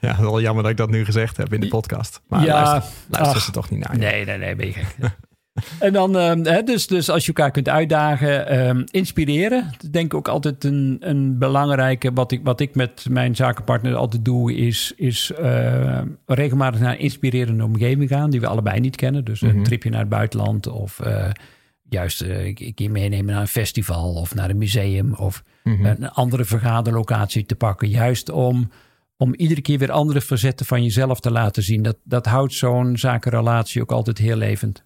ja, 0.01 0.21
wel 0.21 0.41
jammer 0.41 0.63
dat 0.63 0.73
ik 0.73 0.79
dat 0.79 0.91
nu 0.91 1.05
gezegd 1.05 1.37
heb 1.37 1.53
in 1.53 1.61
de 1.61 1.69
podcast. 1.69 2.21
Maar 2.29 2.45
ja, 2.45 2.63
luister, 2.63 2.93
luister 3.09 3.41
ze 3.41 3.51
toch 3.51 3.71
niet 3.71 3.89
naar. 3.89 3.99
Nee, 3.99 4.25
nee, 4.25 4.39
nee, 4.39 4.57
ben 4.57 4.67
je 4.67 4.73
gek. 4.73 4.97
En 5.79 5.93
dan, 5.93 6.17
uh, 6.17 6.59
dus, 6.65 6.87
dus 6.87 7.11
als 7.11 7.27
je 7.27 7.33
elkaar 7.33 7.51
kunt 7.51 7.69
uitdagen, 7.69 8.55
uh, 8.77 8.83
inspireren. 8.91 9.73
Dat 9.81 9.93
denk 9.93 10.07
ik 10.07 10.15
ook 10.15 10.29
altijd 10.29 10.65
een, 10.65 10.97
een 11.01 11.39
belangrijke. 11.39 12.13
Wat 12.13 12.33
ik, 12.33 12.41
wat 12.43 12.61
ik 12.61 12.75
met 12.75 13.07
mijn 13.11 13.37
zakenpartner 13.37 13.95
altijd 13.95 14.25
doe, 14.25 14.55
is, 14.55 14.93
is 14.97 15.33
uh, 15.41 16.01
regelmatig 16.27 16.81
naar 16.81 16.93
een 16.93 16.99
inspirerende 16.99 17.65
omgeving 17.65 18.09
gaan, 18.09 18.31
die 18.31 18.41
we 18.41 18.47
allebei 18.47 18.81
niet 18.81 18.97
kennen. 18.97 19.25
Dus 19.25 19.41
een 19.41 19.55
mhm. 19.55 19.63
tripje 19.63 19.91
naar 19.91 20.01
het 20.01 20.09
buitenland 20.09 20.67
of 20.67 21.01
eh, 21.01 21.31
juist 21.89 22.21
een 22.21 22.75
keer 22.75 22.91
meenemen 22.91 23.33
naar 23.33 23.41
een 23.41 23.49
festival 23.49 24.15
of 24.15 24.35
naar 24.35 24.51
een 24.51 24.59
museum 24.59 25.15
of 25.15 25.45
mhm. 25.63 25.85
een 25.85 26.11
andere 26.11 26.45
vergaderlocatie 26.45 27.47
te 27.47 27.55
pakken. 27.55 27.89
Juist 27.89 28.31
om 28.31 28.71
om 29.17 29.35
iedere 29.35 29.61
keer 29.61 29.79
weer 29.79 29.91
andere 29.91 30.21
facetten 30.21 30.67
van 30.67 30.83
jezelf 30.83 31.21
te 31.21 31.31
laten 31.31 31.63
zien. 31.63 31.83
Dat, 31.83 31.97
dat 32.05 32.27
houdt 32.27 32.53
zo'n 32.53 32.97
zakenrelatie 32.97 33.83
ook 33.83 33.93
altijd 33.93 34.19
heel 34.19 34.37
levend. 34.37 34.85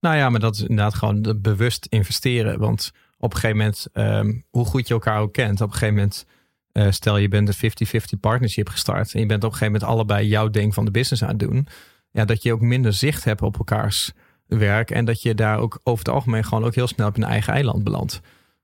Nou 0.00 0.16
ja, 0.16 0.30
maar 0.30 0.40
dat 0.40 0.54
is 0.54 0.60
inderdaad 0.60 0.94
gewoon 0.94 1.38
bewust 1.42 1.86
investeren. 1.86 2.58
Want 2.58 2.92
op 3.18 3.32
een 3.32 3.38
gegeven 3.38 3.56
moment, 3.56 3.86
ehm, 3.92 4.32
hoe 4.50 4.64
goed 4.64 4.88
je 4.88 4.94
elkaar 4.94 5.20
ook 5.20 5.32
kent, 5.32 5.60
op 5.60 5.66
een 5.66 5.72
gegeven 5.72 5.94
moment, 5.94 6.26
uh, 6.72 6.86
stel 6.90 7.16
je 7.16 7.28
bent 7.28 7.48
een 7.48 7.54
50-50 7.54 8.20
partnership 8.20 8.68
gestart 8.68 9.14
en 9.14 9.20
je 9.20 9.26
bent 9.26 9.44
op 9.44 9.50
een 9.50 9.56
gegeven 9.56 9.72
moment 9.72 9.92
allebei 9.92 10.26
jouw 10.26 10.48
ding 10.48 10.74
van 10.74 10.84
de 10.84 10.90
business 10.90 11.22
aan 11.22 11.28
het 11.28 11.38
doen. 11.38 11.66
Ja, 12.10 12.24
dat 12.24 12.42
je 12.42 12.52
ook 12.52 12.60
minder 12.60 12.92
zicht 12.92 13.24
hebt 13.24 13.42
op 13.42 13.58
elkaars 13.58 14.12
werk 14.46 14.90
en 14.90 15.04
dat 15.04 15.22
je 15.22 15.34
daar 15.34 15.58
ook 15.58 15.80
over 15.82 16.04
het 16.04 16.14
algemeen 16.14 16.44
gewoon 16.44 16.64
ook 16.64 16.74
heel 16.74 16.86
snel 16.86 17.08
op 17.08 17.16
een 17.16 17.24
eigen 17.24 17.52
eiland 17.52 17.84
belandt. 17.84 18.20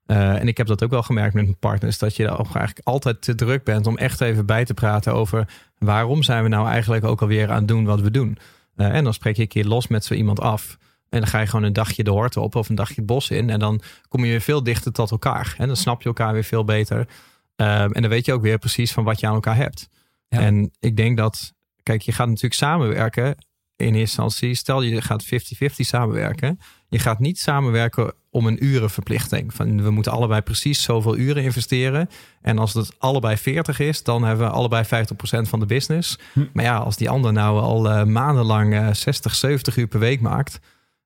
Uh, 0.07 0.39
en 0.39 0.47
ik 0.47 0.57
heb 0.57 0.67
dat 0.67 0.83
ook 0.83 0.89
wel 0.89 1.03
gemerkt 1.03 1.33
met 1.33 1.43
mijn 1.43 1.57
partners, 1.57 1.97
dat 1.97 2.15
je 2.15 2.27
eigenlijk 2.27 2.79
altijd 2.83 3.21
te 3.21 3.35
druk 3.35 3.63
bent 3.63 3.87
om 3.87 3.97
echt 3.97 4.21
even 4.21 4.45
bij 4.45 4.65
te 4.65 4.73
praten 4.73 5.13
over 5.13 5.47
waarom 5.77 6.23
zijn 6.23 6.43
we 6.43 6.49
nou 6.49 6.67
eigenlijk 6.67 7.05
ook 7.05 7.21
alweer 7.21 7.49
aan 7.51 7.57
het 7.57 7.67
doen 7.67 7.85
wat 7.85 8.01
we 8.01 8.11
doen. 8.11 8.37
Uh, 8.75 8.95
en 8.95 9.03
dan 9.03 9.13
spreek 9.13 9.35
je 9.35 9.41
een 9.41 9.47
keer 9.47 9.65
los 9.65 9.87
met 9.87 10.05
zo 10.05 10.13
iemand 10.13 10.39
af. 10.39 10.77
En 11.15 11.21
dan 11.21 11.29
ga 11.29 11.39
je 11.39 11.47
gewoon 11.47 11.65
een 11.65 11.73
dagje 11.73 12.03
de 12.03 12.11
hort 12.11 12.37
op 12.37 12.55
of 12.55 12.69
een 12.69 12.75
dagje 12.75 12.95
het 12.95 13.05
bos 13.05 13.29
in. 13.29 13.49
En 13.49 13.59
dan 13.59 13.81
kom 14.07 14.23
je 14.23 14.29
weer 14.29 14.41
veel 14.41 14.63
dichter 14.63 14.91
tot 14.91 15.11
elkaar. 15.11 15.55
En 15.57 15.67
dan 15.67 15.75
snap 15.75 16.01
je 16.01 16.07
elkaar 16.07 16.33
weer 16.33 16.43
veel 16.43 16.63
beter. 16.63 17.07
Ehm, 17.55 17.91
en 17.91 18.01
dan 18.01 18.09
weet 18.09 18.25
je 18.25 18.33
ook 18.33 18.41
weer 18.41 18.57
precies 18.57 18.91
van 18.91 19.03
wat 19.03 19.19
je 19.19 19.27
aan 19.27 19.33
elkaar 19.33 19.55
hebt. 19.55 19.89
En 20.27 20.71
ik 20.79 20.97
denk 20.97 21.17
dat, 21.17 21.53
kijk, 21.83 22.01
je 22.01 22.11
gaat 22.11 22.27
natuurlijk 22.27 22.53
samenwerken. 22.53 23.35
in 23.77 23.85
eerste 23.85 23.99
instantie, 23.99 24.55
stel 24.55 24.81
je 24.81 25.01
gaat 25.01 25.23
50-50 25.23 25.85
samenwerken. 25.85 26.59
Je 26.87 26.99
gaat 26.99 27.19
niet 27.19 27.39
samenwerken 27.39 28.13
om 28.29 28.47
een 28.47 28.65
urenverplichting. 28.65 29.53
Van 29.53 29.81
we 29.83 29.89
moeten 29.89 30.11
allebei 30.11 30.41
precies 30.41 30.83
zoveel 30.83 31.17
uren 31.17 31.43
investeren. 31.43 32.09
En 32.41 32.57
als 32.57 32.73
het 32.73 32.95
allebei 32.99 33.37
40 33.37 33.79
is, 33.79 34.03
dan 34.03 34.23
hebben 34.23 34.47
we 34.47 34.53
allebei 34.53 34.83
50% 34.83 35.49
van 35.49 35.59
de 35.59 35.65
business. 35.65 36.19
Hm. 36.33 36.45
Maar 36.53 36.63
ja, 36.63 36.77
als 36.77 36.97
die 36.97 37.09
ander 37.09 37.33
nou 37.33 37.61
al 37.61 37.89
eh, 37.89 38.03
maandenlang 38.03 38.73
eh, 38.73 38.93
60, 38.93 39.35
70 39.35 39.77
uur 39.77 39.87
per 39.87 39.99
week 39.99 40.21
maakt. 40.21 40.59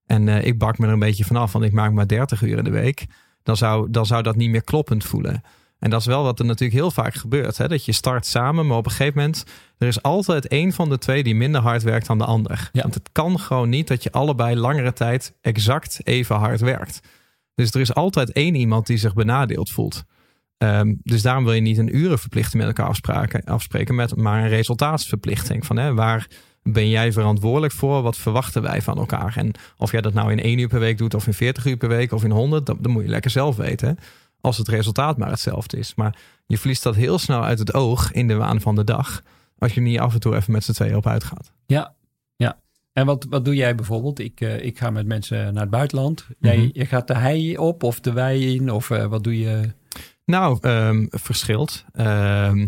En 0.09 0.27
eh, 0.27 0.45
ik 0.45 0.57
bak 0.57 0.77
me 0.77 0.85
er 0.85 0.93
een 0.93 0.99
beetje 0.99 1.25
vanaf, 1.25 1.51
want 1.51 1.65
ik 1.65 1.71
maak 1.71 1.91
maar 1.91 2.07
30 2.07 2.41
uur 2.41 2.57
in 2.57 2.63
de 2.63 2.69
week. 2.69 3.05
Dan 3.43 3.57
zou, 3.57 3.91
dan 3.91 4.05
zou 4.05 4.23
dat 4.23 4.35
niet 4.35 4.49
meer 4.49 4.63
kloppend 4.63 5.03
voelen. 5.03 5.41
En 5.79 5.89
dat 5.89 5.99
is 5.99 6.05
wel 6.05 6.23
wat 6.23 6.39
er 6.39 6.45
natuurlijk 6.45 6.79
heel 6.79 6.91
vaak 6.91 7.13
gebeurt. 7.13 7.57
Hè? 7.57 7.67
Dat 7.67 7.85
je 7.85 7.91
start 7.91 8.25
samen, 8.25 8.67
maar 8.67 8.77
op 8.77 8.85
een 8.85 8.91
gegeven 8.91 9.19
moment... 9.19 9.43
er 9.77 9.87
is 9.87 10.01
altijd 10.01 10.47
één 10.47 10.71
van 10.71 10.89
de 10.89 10.97
twee 10.97 11.23
die 11.23 11.35
minder 11.35 11.61
hard 11.61 11.83
werkt 11.83 12.07
dan 12.07 12.17
de 12.17 12.25
ander. 12.25 12.69
Ja. 12.71 12.81
Want 12.81 12.93
het 12.93 13.09
kan 13.11 13.39
gewoon 13.39 13.69
niet 13.69 13.87
dat 13.87 14.03
je 14.03 14.11
allebei 14.11 14.55
langere 14.55 14.93
tijd 14.93 15.37
exact 15.41 15.99
even 16.03 16.35
hard 16.35 16.59
werkt. 16.59 16.99
Dus 17.55 17.71
er 17.71 17.81
is 17.81 17.93
altijd 17.93 18.31
één 18.31 18.55
iemand 18.55 18.87
die 18.87 18.97
zich 18.97 19.13
benadeeld 19.13 19.69
voelt. 19.69 20.03
Ehm, 20.57 20.95
dus 21.03 21.21
daarom 21.21 21.43
wil 21.43 21.53
je 21.53 21.61
niet 21.61 21.77
een 21.77 21.95
urenverplichting 21.95 22.57
met 22.57 22.67
elkaar 22.67 22.87
afspraken, 22.87 23.43
afspreken, 23.43 23.95
met, 23.95 24.15
maar 24.15 24.43
een 24.43 24.49
resultaatsverplichting. 24.49 25.65
Van, 25.65 25.77
hè, 25.77 25.93
waar 25.93 26.27
ben 26.63 26.89
jij 26.89 27.11
verantwoordelijk 27.11 27.73
voor? 27.73 28.01
Wat 28.01 28.17
verwachten 28.17 28.61
wij 28.61 28.81
van 28.81 28.97
elkaar? 28.97 29.33
En 29.37 29.51
of 29.77 29.91
jij 29.91 30.01
dat 30.01 30.13
nou 30.13 30.31
in 30.31 30.39
één 30.41 30.59
uur 30.59 30.67
per 30.67 30.79
week 30.79 30.97
doet, 30.97 31.13
of 31.13 31.27
in 31.27 31.33
40 31.33 31.65
uur 31.65 31.77
per 31.77 31.89
week, 31.89 32.11
of 32.11 32.23
in 32.23 32.31
100, 32.31 32.65
dat, 32.65 32.77
dat 32.79 32.91
moet 32.91 33.03
je 33.03 33.09
lekker 33.09 33.31
zelf 33.31 33.55
weten. 33.55 33.87
hè. 33.87 33.93
Als 34.41 34.57
het 34.57 34.67
resultaat 34.67 35.17
maar 35.17 35.29
hetzelfde 35.29 35.77
is. 35.77 35.95
Maar 35.95 36.15
je 36.47 36.57
verliest 36.57 36.83
dat 36.83 36.95
heel 36.95 37.17
snel 37.17 37.43
uit 37.43 37.59
het 37.59 37.73
oog 37.73 38.11
in 38.11 38.27
de 38.27 38.35
waan 38.35 38.61
van 38.61 38.75
de 38.75 38.83
dag. 38.83 39.21
Als 39.57 39.73
je 39.73 39.81
niet 39.81 39.99
af 39.99 40.13
en 40.13 40.19
toe 40.19 40.35
even 40.35 40.51
met 40.51 40.63
z'n 40.63 40.71
tweeën 40.71 40.95
op 40.95 41.07
uitgaat. 41.07 41.51
Ja, 41.65 41.93
ja. 42.35 42.57
En 42.93 43.05
wat, 43.05 43.25
wat 43.29 43.45
doe 43.45 43.55
jij 43.55 43.75
bijvoorbeeld? 43.75 44.19
Ik, 44.19 44.41
eh, 44.41 44.63
ik 44.65 44.77
ga 44.77 44.89
met 44.89 45.05
mensen 45.07 45.53
naar 45.53 45.61
het 45.61 45.71
buitenland. 45.71 46.27
Jij 46.39 46.57
Mhm. 46.57 46.69
je 46.73 46.85
gaat 46.85 47.07
de 47.07 47.15
hei 47.15 47.57
op 47.57 47.83
of 47.83 47.99
de 47.99 48.11
wei 48.13 48.55
in? 48.55 48.71
Of 48.71 48.89
eh, 48.89 49.05
wat 49.05 49.23
doe 49.23 49.39
je? 49.39 49.71
Nou, 50.25 50.57
ehm, 50.61 51.05
verschilt. 51.09 51.85
Ehm, 51.93 52.67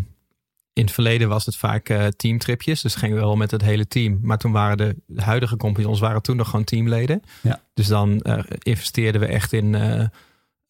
in 0.72 0.84
het 0.84 0.92
verleden 0.92 1.28
was 1.28 1.46
het 1.46 1.56
vaak 1.56 1.88
eh, 1.88 2.06
teamtripjes. 2.06 2.80
Dus 2.80 2.94
gingen 2.94 3.16
we 3.16 3.22
wel 3.22 3.36
met 3.36 3.50
het 3.50 3.62
hele 3.62 3.86
team. 3.86 4.18
Maar 4.22 4.38
toen 4.38 4.52
waren 4.52 4.76
de, 4.76 4.96
de 5.06 5.22
huidige 5.22 5.56
compagnons 5.56 6.00
waren 6.00 6.22
toen 6.22 6.36
nog 6.36 6.48
gewoon 6.48 6.64
teamleden. 6.64 7.22
Ja. 7.40 7.60
Dus 7.74 7.86
dan 7.86 8.20
eh, 8.20 8.38
investeerden 8.58 9.20
we 9.20 9.26
echt 9.26 9.52
in, 9.52 9.74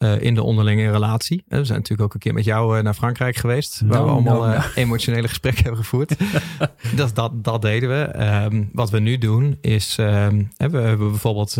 eh, 0.03 0.21
in 0.21 0.35
de 0.35 0.43
onderlinge 0.43 0.91
relatie. 0.91 1.43
We 1.47 1.65
zijn 1.65 1.77
natuurlijk 1.77 2.01
ook 2.01 2.13
een 2.13 2.19
keer 2.19 2.33
met 2.33 2.43
jou 2.43 2.81
naar 2.81 2.93
Frankrijk 2.93 3.35
geweest. 3.35 3.81
Waar 3.85 4.03
we 4.03 4.09
allemaal 4.09 4.41
nou, 4.41 4.53
eh, 4.53 4.59
nou. 4.59 4.71
emotionele 4.75 5.27
gesprekken 5.27 5.63
hebben 5.65 5.83
gevoerd. 5.83 6.15
dat, 6.95 7.15
dat, 7.15 7.43
dat 7.43 7.61
deden 7.61 7.89
we. 7.89 8.03
Ehm, 8.03 8.63
wat 8.71 8.89
we 8.89 8.99
nu 8.99 9.17
doen 9.17 9.57
is... 9.61 9.95
hè, 9.95 10.29
we 10.69 10.77
hebben 10.77 10.97
bijvoorbeeld 10.97 11.57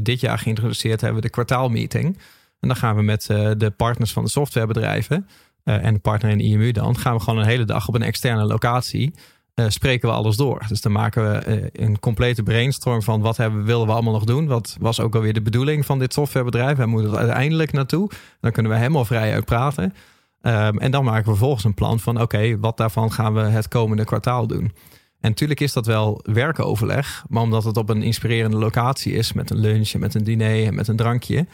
dit 0.00 0.20
jaar 0.20 0.38
geïntroduceerd... 0.38 1.00
hebben 1.00 1.20
we 1.20 1.26
de 1.26 1.32
kwartaalmeeting. 1.32 2.18
En 2.60 2.68
dan 2.68 2.76
gaan 2.76 2.96
we 2.96 3.02
met 3.02 3.26
de 3.56 3.72
partners 3.76 4.12
van 4.12 4.24
de 4.24 4.30
softwarebedrijven... 4.30 5.28
eh, 5.68 5.84
en 5.84 5.94
de 5.94 6.00
partner 6.00 6.30
in 6.30 6.40
IMU 6.40 6.72
dan... 6.72 6.98
gaan 6.98 7.14
we 7.14 7.20
gewoon 7.20 7.38
een 7.38 7.46
hele 7.48 7.64
dag 7.64 7.88
op 7.88 7.94
een 7.94 8.02
externe 8.02 8.44
locatie... 8.44 9.14
eh, 9.54 9.68
spreken 9.68 10.08
we 10.08 10.14
alles 10.14 10.36
door. 10.36 10.64
Dus 10.68 10.80
dan 10.80 10.92
maken 10.92 11.30
we 11.30 11.38
eh, 11.38 11.84
een 11.84 11.98
complete 11.98 12.42
brainstorm 12.42 13.02
van... 13.02 13.20
wat 13.20 13.36
hebben, 13.36 13.64
willen 13.64 13.86
we 13.86 13.92
allemaal 13.92 14.12
nog 14.12 14.24
doen? 14.24 14.46
Wat 14.46 14.76
was 14.80 15.00
ook 15.00 15.14
alweer 15.14 15.32
de 15.32 15.42
bedoeling 15.42 15.86
van 15.86 15.98
dit 15.98 16.12
softwarebedrijf? 16.12 16.76
Waar 16.76 16.88
moeten 16.88 17.10
we 17.10 17.16
uiteindelijk 17.16 17.72
naartoe? 17.72 18.10
Dan 18.40 18.52
kunnen 18.52 18.72
we 18.72 18.78
helemaal 18.78 19.04
vrij 19.04 19.32
uitpraten. 19.32 19.94
Ehm, 20.40 20.76
en 20.78 20.90
dan 20.90 21.04
maken 21.04 21.24
we 21.24 21.30
vervolgens 21.30 21.64
een 21.64 21.74
plan 21.74 22.00
van... 22.00 22.20
oké, 22.20 22.58
wat 22.58 22.76
daarvan 22.76 23.12
gaan 23.12 23.34
we 23.34 23.40
het 23.40 23.68
komende 23.68 24.04
kwartaal 24.04 24.46
doen? 24.46 24.72
En 25.20 25.30
natuurlijk 25.30 25.60
is 25.60 25.72
dat 25.72 25.86
wel 25.86 26.20
werkoverleg. 26.22 27.24
Maar 27.28 27.42
omdat 27.42 27.64
het 27.64 27.76
op 27.76 27.88
een 27.88 28.02
inspirerende 28.02 28.56
locatie 28.56 29.12
is... 29.12 29.32
met 29.32 29.50
een 29.50 29.58
lunch 29.58 29.94
met 29.94 30.14
een 30.14 30.24
diner 30.24 30.66
en 30.66 30.74
met 30.74 30.88
een 30.88 30.96
drankje... 30.96 31.46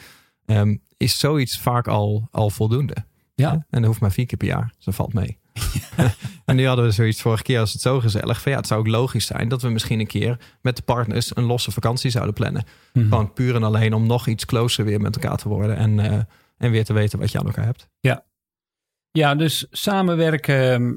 ehm, 0.45 0.75
is 0.97 1.19
zoiets 1.19 1.59
vaak 1.59 1.87
al, 1.87 2.27
al 2.31 2.49
voldoende. 2.49 2.95
Ja. 3.35 3.51
En 3.51 3.65
dat 3.79 3.85
hoeft 3.85 3.99
maar 3.99 4.11
vier 4.11 4.25
keer 4.25 4.37
per 4.37 4.47
jaar. 4.47 4.71
Dus 4.75 4.85
dat 4.85 4.95
valt 4.95 5.13
mee. 5.13 5.37
en 6.45 6.55
nu 6.55 6.67
hadden 6.67 6.85
we 6.85 6.91
zoiets 6.91 7.21
vorige 7.21 7.43
keer 7.43 7.59
als 7.59 7.73
het 7.73 7.81
zo 7.81 7.99
gezellig. 7.99 8.41
Van 8.41 8.51
ja, 8.51 8.57
het 8.57 8.67
zou 8.67 8.79
ook 8.79 8.87
logisch 8.87 9.25
zijn 9.25 9.47
dat 9.47 9.61
we 9.61 9.69
misschien 9.69 9.99
een 9.99 10.07
keer 10.07 10.39
met 10.61 10.75
de 10.75 10.81
partners 10.81 11.35
een 11.35 11.43
losse 11.43 11.71
vakantie 11.71 12.09
zouden 12.11 12.33
plannen. 12.33 12.63
Mhm. 12.93 13.07
Gewoon 13.07 13.33
puur 13.33 13.55
en 13.55 13.63
alleen 13.63 13.93
om 13.93 14.07
nog 14.07 14.27
iets 14.27 14.45
closer 14.45 14.85
weer 14.85 15.01
met 15.01 15.15
elkaar 15.15 15.37
te 15.37 15.47
worden. 15.49 15.77
En, 15.77 15.99
eh, 15.99 16.19
en 16.57 16.71
weer 16.71 16.85
te 16.85 16.93
weten 16.93 17.19
wat 17.19 17.31
je 17.31 17.39
aan 17.39 17.45
elkaar 17.45 17.65
hebt. 17.65 17.87
Ja, 19.11 19.35
dus 19.35 19.67
samenwerken, 19.71 20.71
ehm, 20.71 20.93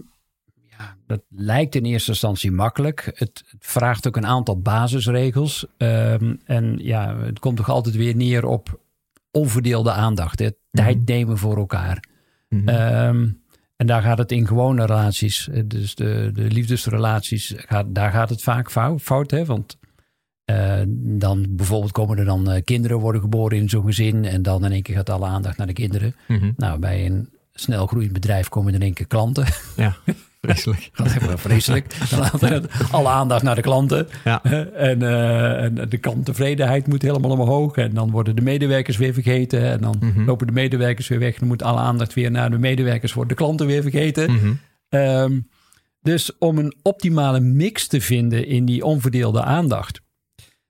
ja, 0.79 0.97
dat 1.07 1.23
lijkt 1.29 1.75
in 1.75 1.85
eerste 1.85 2.11
instantie 2.11 2.51
makkelijk. 2.51 3.05
Het, 3.15 3.45
het 3.47 3.67
vraagt 3.67 4.07
ook 4.07 4.17
een 4.17 4.27
aantal 4.27 4.61
basisregels. 4.61 5.67
Ehm, 5.77 6.35
en 6.45 6.79
ja, 6.83 7.17
het 7.17 7.39
komt 7.39 7.57
toch 7.57 7.69
altijd 7.69 7.95
weer 7.97 8.17
neer 8.17 8.47
op 8.47 8.81
onverdeelde 9.31 9.93
aandacht. 9.93 10.39
Hè? 10.39 10.49
Tijd 10.71 10.97
Mhm. 10.97 11.05
nemen 11.05 11.39
voor 11.39 11.57
elkaar. 11.57 12.05
Mhm. 12.49 12.69
Ehm, 12.69 13.29
en 13.77 13.87
daar 13.87 14.03
gaat 14.03 14.19
het 14.19 14.33
in 14.33 14.47
gewone 14.47 14.87
relaties, 14.87 15.49
eh, 15.49 15.63
dus 15.67 15.95
de, 15.95 16.31
de 16.33 16.43
liefdesrelaties, 16.43 17.55
gaat, 17.57 17.95
daar 17.95 18.11
gaat 18.11 18.31
het 18.31 18.43
vaak 18.43 18.71
fout. 18.71 19.03
fout 19.03 19.31
hè? 19.31 19.45
Want 19.45 19.79
eh, 20.45 20.83
dan 20.97 21.47
bijvoorbeeld 21.51 21.93
komen 21.93 22.19
er 22.19 22.25
dan 22.25 22.51
eh, 22.51 22.65
kinderen 22.65 22.99
worden 22.99 23.21
geboren 23.21 23.59
in 23.59 23.69
zo'n 23.69 23.85
gezin. 23.85 24.25
En 24.25 24.43
dan 24.43 24.65
in 24.65 24.73
één 24.73 24.83
keer 24.83 24.97
gaat 24.97 25.11
alle 25.11 25.27
aandacht 25.27 25.57
naar 25.57 25.67
de 25.67 25.73
kinderen. 25.73 26.15
Mhm. 26.29 26.53
Nou, 26.57 26.79
bij 26.79 27.07
een 27.07 27.29
snel 27.53 27.87
groeiend 27.87 28.13
bedrijf 28.13 28.49
komen 28.49 28.69
er 28.69 28.79
in 28.79 28.85
één 28.85 28.95
keer 28.95 29.07
klanten. 29.07 29.47
Ja, 29.77 29.97
vreselijk. 30.41 30.91
Vreselijk. 31.37 31.95
Dan 32.41 32.67
alle 32.91 33.09
aandacht 33.09 33.43
naar 33.43 33.55
de 33.55 33.61
klanten. 33.61 34.09
Ja. 34.25 34.43
En, 34.75 35.03
eh, 35.03 35.63
en 35.65 35.89
de 35.89 35.99
klanttevredenheid 35.99 36.87
moet 36.87 37.03
helemaal 37.03 37.31
omhoog. 37.31 37.77
En 37.77 37.95
dan 37.95 38.11
worden 38.11 38.37
de 38.37 38.43
medewerkers 38.43 38.97
weer 38.97 39.13
vergeten. 39.13 39.63
En 39.63 39.81
dan 39.81 39.97
Mhm. 40.01 40.25
lopen 40.25 40.47
de 40.47 40.53
medewerkers 40.53 41.09
weer 41.09 41.19
weg. 41.19 41.39
Dan 41.39 41.49
moet 41.49 41.63
alle 41.63 41.81
aandacht 41.81 42.15
weer 42.15 42.31
naar 42.31 42.51
de 42.51 42.59
medewerkers. 42.59 43.13
Worden 43.13 43.37
de 43.37 43.43
klanten 43.43 43.67
weer 43.67 43.83
vergeten. 43.83 44.33
Mhm. 44.33 44.53
Ehm, 44.89 45.41
dus 46.03 46.39
om 46.39 46.59
een 46.59 46.75
optimale 46.83 47.41
mix 47.41 47.87
te 47.87 48.01
vinden 48.01 48.47
in 48.47 48.65
die 48.65 48.85
onverdeelde 48.85 49.43
aandacht. 49.43 50.01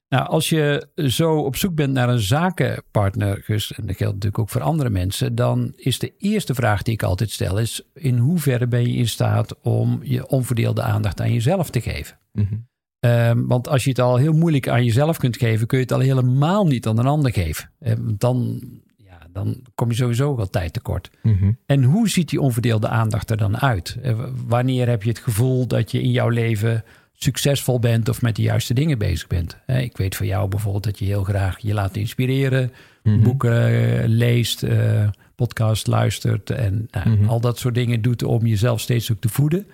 Nou, 0.09 0.29
als 0.29 0.49
je 0.49 0.89
zo 0.95 1.37
op 1.39 1.57
zoek 1.57 1.75
bent 1.75 1.93
naar 1.93 2.09
een 2.09 2.21
zakenpartner, 2.21 3.43
Gus, 3.43 3.73
en 3.73 3.87
dat 3.87 3.97
geldt 3.97 4.15
natuurlijk 4.15 4.39
ook 4.39 4.49
voor 4.49 4.63
andere 4.63 4.91
mensen, 4.91 5.35
dan 5.35 5.73
is 5.77 5.99
de 5.99 6.13
eerste 6.19 6.55
vraag 6.55 6.83
die 6.83 6.95
ik 6.95 7.03
altijd 7.03 7.31
stel 7.31 7.59
is: 7.59 7.83
in 7.95 8.17
hoeverre 8.17 8.67
ben 8.67 8.83
je 8.83 8.97
in 8.97 9.09
staat 9.09 9.61
om 9.61 10.01
je 10.03 10.27
onverdeelde 10.29 10.83
aandacht 10.83 11.21
aan 11.21 11.33
jezelf 11.33 11.71
te 11.71 11.81
geven? 11.81 12.19
Mhm. 12.33 12.55
Ehm, 13.01 13.47
want 13.47 13.69
als 13.69 13.85
je 13.85 13.91
het 13.91 13.99
al 13.99 14.17
heel 14.17 14.33
moeilijk 14.33 14.69
aan 14.69 14.85
jezelf 14.85 15.19
kunt 15.19 15.37
geven, 15.37 15.67
kun 15.67 15.79
je 15.79 15.85
het 15.85 15.93
al 15.93 16.01
helemaal 16.01 16.67
niet 16.67 16.87
aan 16.87 16.99
een 16.99 17.07
ander 17.07 17.33
geven. 17.33 17.71
Want 17.79 18.21
dan, 18.21 18.61
ja, 18.97 19.19
dan 19.33 19.63
kom 19.75 19.89
je 19.89 19.97
sowieso 19.97 20.37
wel 20.37 20.51
tijd 20.51 20.73
tekort. 20.73 21.11
Mhm. 21.23 21.53
En 21.67 21.83
hoe 21.83 22.09
ziet 22.09 22.29
die 22.29 22.41
onverdeelde 22.41 22.89
aandacht 22.89 23.31
er 23.31 23.37
dan 23.37 23.59
uit? 23.59 23.97
Eh, 24.03 24.25
Wanneer 24.47 24.89
heb 24.89 25.03
je 25.03 25.09
het 25.09 25.19
gevoel 25.19 25.67
dat 25.67 25.91
je 25.91 26.03
in 26.03 26.11
jouw 26.11 26.29
leven 26.29 26.85
succesvol 27.23 27.79
bent 27.79 28.09
of 28.09 28.23
met 28.23 28.37
de 28.37 28.43
juiste 28.43 28.75
dingen 28.75 28.99
bezig 28.99 29.27
bent? 29.27 29.57
Ik 29.67 29.97
weet 29.97 30.17
van 30.17 30.27
jou 30.27 30.49
bijvoorbeeld 30.49 30.85
dat 30.85 30.99
je 30.99 31.05
heel 31.05 31.25
graag 31.25 31.59
je 31.59 31.75
laat 31.75 31.97
inspireren, 31.97 32.73
Mhm. 33.03 33.23
boeken 33.23 33.67
eh, 33.67 34.03
leest, 34.09 34.63
eh, 34.63 35.09
podcast 35.35 35.87
luistert 35.87 36.51
en 36.51 36.89
nou, 36.91 37.09
Mhm. 37.09 37.29
al 37.29 37.41
dat 37.41 37.59
soort 37.59 37.75
dingen 37.75 38.03
doet 38.03 38.23
om 38.23 38.47
jezelf 38.47 38.81
steeds 38.81 39.13
ook 39.13 39.21
te 39.21 39.29
voeden. 39.29 39.67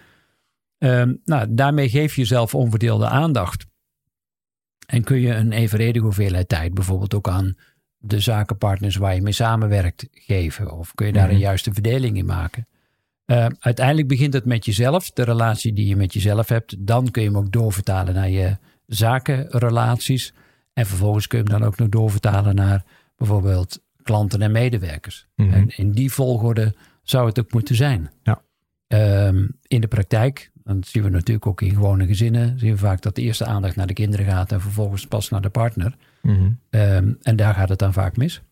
Ehm, 0.79 1.13
nou, 1.25 1.47
daarmee 1.55 1.89
geef 1.89 2.15
je 2.15 2.21
jezelf 2.21 2.55
onverdeelde 2.55 3.07
aandacht. 3.09 3.67
En 4.87 5.05
kun 5.05 5.21
je 5.21 5.35
een 5.35 5.53
evenredige 5.53 6.05
hoeveelheid 6.05 6.49
tijd 6.49 6.75
bijvoorbeeld 6.75 7.15
ook 7.15 7.29
aan 7.29 7.55
de 7.97 8.21
zakenpartners 8.21 8.97
waar 8.97 9.15
je 9.15 9.23
mee 9.23 9.33
samenwerkt 9.33 10.07
geven? 10.13 10.71
Of 10.79 10.95
kun 10.95 11.07
je 11.07 11.13
daar 11.13 11.25
Mhm. 11.25 11.33
een 11.35 11.41
juiste 11.41 11.73
verdeling 11.73 12.17
in 12.17 12.27
maken? 12.27 12.67
Eh, 13.25 13.47
uiteindelijk 13.59 14.09
begint 14.09 14.33
het 14.33 14.45
met 14.45 14.65
jezelf, 14.65 15.11
de 15.11 15.23
relatie 15.23 15.73
die 15.73 15.87
je 15.87 15.97
met 15.97 16.13
jezelf 16.13 16.49
hebt. 16.49 16.87
Dan 16.87 17.11
kun 17.11 17.23
je 17.23 17.29
hem 17.29 17.39
ook 17.39 17.53
doorvertalen 17.53 18.15
naar 18.15 18.31
je 18.31 18.57
zakenrelaties. 18.87 20.33
En 20.73 20.87
vervolgens 20.87 21.27
kun 21.27 21.39
je 21.39 21.45
hem 21.45 21.59
dan 21.59 21.69
ook 21.69 21.77
nog 21.77 21.89
doorvertalen 21.89 22.55
naar 22.55 22.85
bijvoorbeeld 23.17 23.83
klanten 24.03 24.43
en 24.43 24.53
medewerkers. 24.53 25.27
Mhm. 25.37 25.53
En 25.53 25.69
in 25.77 25.93
die 25.93 26.13
volgorde 26.13 26.75
zou 27.03 27.27
het 27.27 27.39
ook 27.39 27.53
moeten 27.53 27.75
zijn. 27.75 28.11
Ja. 28.23 28.43
Ehm, 28.87 29.47
in 29.67 29.81
de 29.81 29.87
praktijk, 29.87 30.51
dan 30.65 30.85
zien 30.85 31.03
we 31.03 31.11
natuurlijk 31.11 31.47
ook 31.47 31.63
in 31.63 31.71
gewone 31.71 32.07
gezinnen, 32.07 32.59
zien 32.59 32.73
we 32.73 32.79
vaak 32.79 33.03
dat 33.03 33.15
de 33.15 33.23
eerste 33.23 33.45
aandacht 33.45 33.77
naar 33.77 33.87
de 33.87 33.93
kinderen 33.93 34.27
gaat 34.27 34.53
en 34.53 34.61
vervolgens 34.61 35.07
pas 35.07 35.29
naar 35.29 35.41
de 35.41 35.49
partner. 35.49 35.97
Mhm. 36.23 36.51
Ehm, 36.71 37.13
en 37.23 37.37
daar 37.37 37.55
gaat 37.55 37.69
het 37.69 37.79
dan 37.79 37.93
vaak 37.93 38.17
mis. 38.17 38.43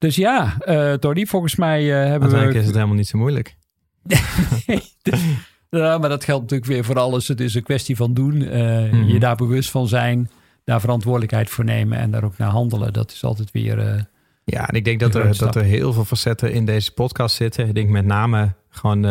Dus 0.00 0.16
ja, 0.16 0.56
eh 0.60 0.92
Tony, 0.92 1.26
volgens 1.26 1.56
mij 1.56 1.80
eh, 1.80 1.86
hebben 1.94 2.10
Uiteindelijk 2.10 2.52
we... 2.52 2.58
is 2.58 2.66
het 2.66 2.74
helemaal 2.74 2.96
niet 2.96 3.06
zo 3.08 3.18
moeilijk. 3.18 3.56
ja, 5.70 5.98
maar 5.98 6.08
dat 6.08 6.24
geldt 6.24 6.42
natuurlijk 6.42 6.70
weer 6.70 6.84
voor 6.84 6.98
alles. 6.98 7.28
Het 7.28 7.40
is 7.40 7.54
een 7.54 7.62
kwestie 7.62 7.96
van 7.96 8.14
doen. 8.14 8.42
eh, 8.42 8.92
Mhm. 8.92 9.04
Je 9.04 9.18
daar 9.18 9.36
bewust 9.36 9.70
van 9.70 9.88
zijn. 9.88 10.30
Daar 10.64 10.80
verantwoordelijkheid 10.80 11.50
voor 11.50 11.64
nemen 11.64 11.98
en 11.98 12.10
daar 12.10 12.24
ook 12.24 12.38
naar 12.38 12.48
handelen. 12.50 12.92
Dat 12.92 13.10
is 13.12 13.24
altijd 13.24 13.50
weer... 13.50 13.78
eh, 13.78 14.00
Ja, 14.44 14.68
en 14.68 14.74
ik 14.74 14.84
denk 14.84 15.00
dat 15.00 15.14
er, 15.14 15.38
dat 15.38 15.54
er 15.54 15.62
heel 15.62 15.92
veel 15.92 16.04
facetten 16.04 16.52
in 16.52 16.64
deze 16.64 16.92
podcast 16.92 17.36
zitten. 17.36 17.68
Ik 17.68 17.74
denk 17.74 17.88
met 17.88 18.04
name 18.04 18.52
Gewoon 18.72 19.02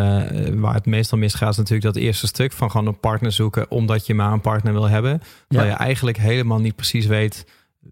waar 0.62 0.74
het 0.74 0.86
meestal 0.86 1.18
misgaat 1.18 1.52
is 1.52 1.58
natuurlijk 1.58 1.94
dat 1.94 2.04
eerste 2.04 2.28
stuk 2.28 2.52
van 2.52 2.72
gewoon 2.72 2.88
een 2.88 3.00
partner 3.00 3.32
zoeken 3.32 3.72
omdat 3.72 4.06
je 4.06 4.14
maar 4.14 4.32
een 4.32 4.42
partner 4.42 4.74
wil 4.74 4.90
hebben. 4.90 5.22
Terwijl 5.48 5.70
je 5.72 5.78
eigenlijk 5.78 6.18
helemaal 6.18 6.60
niet 6.60 6.76
precies 6.76 7.06
weet 7.06 7.46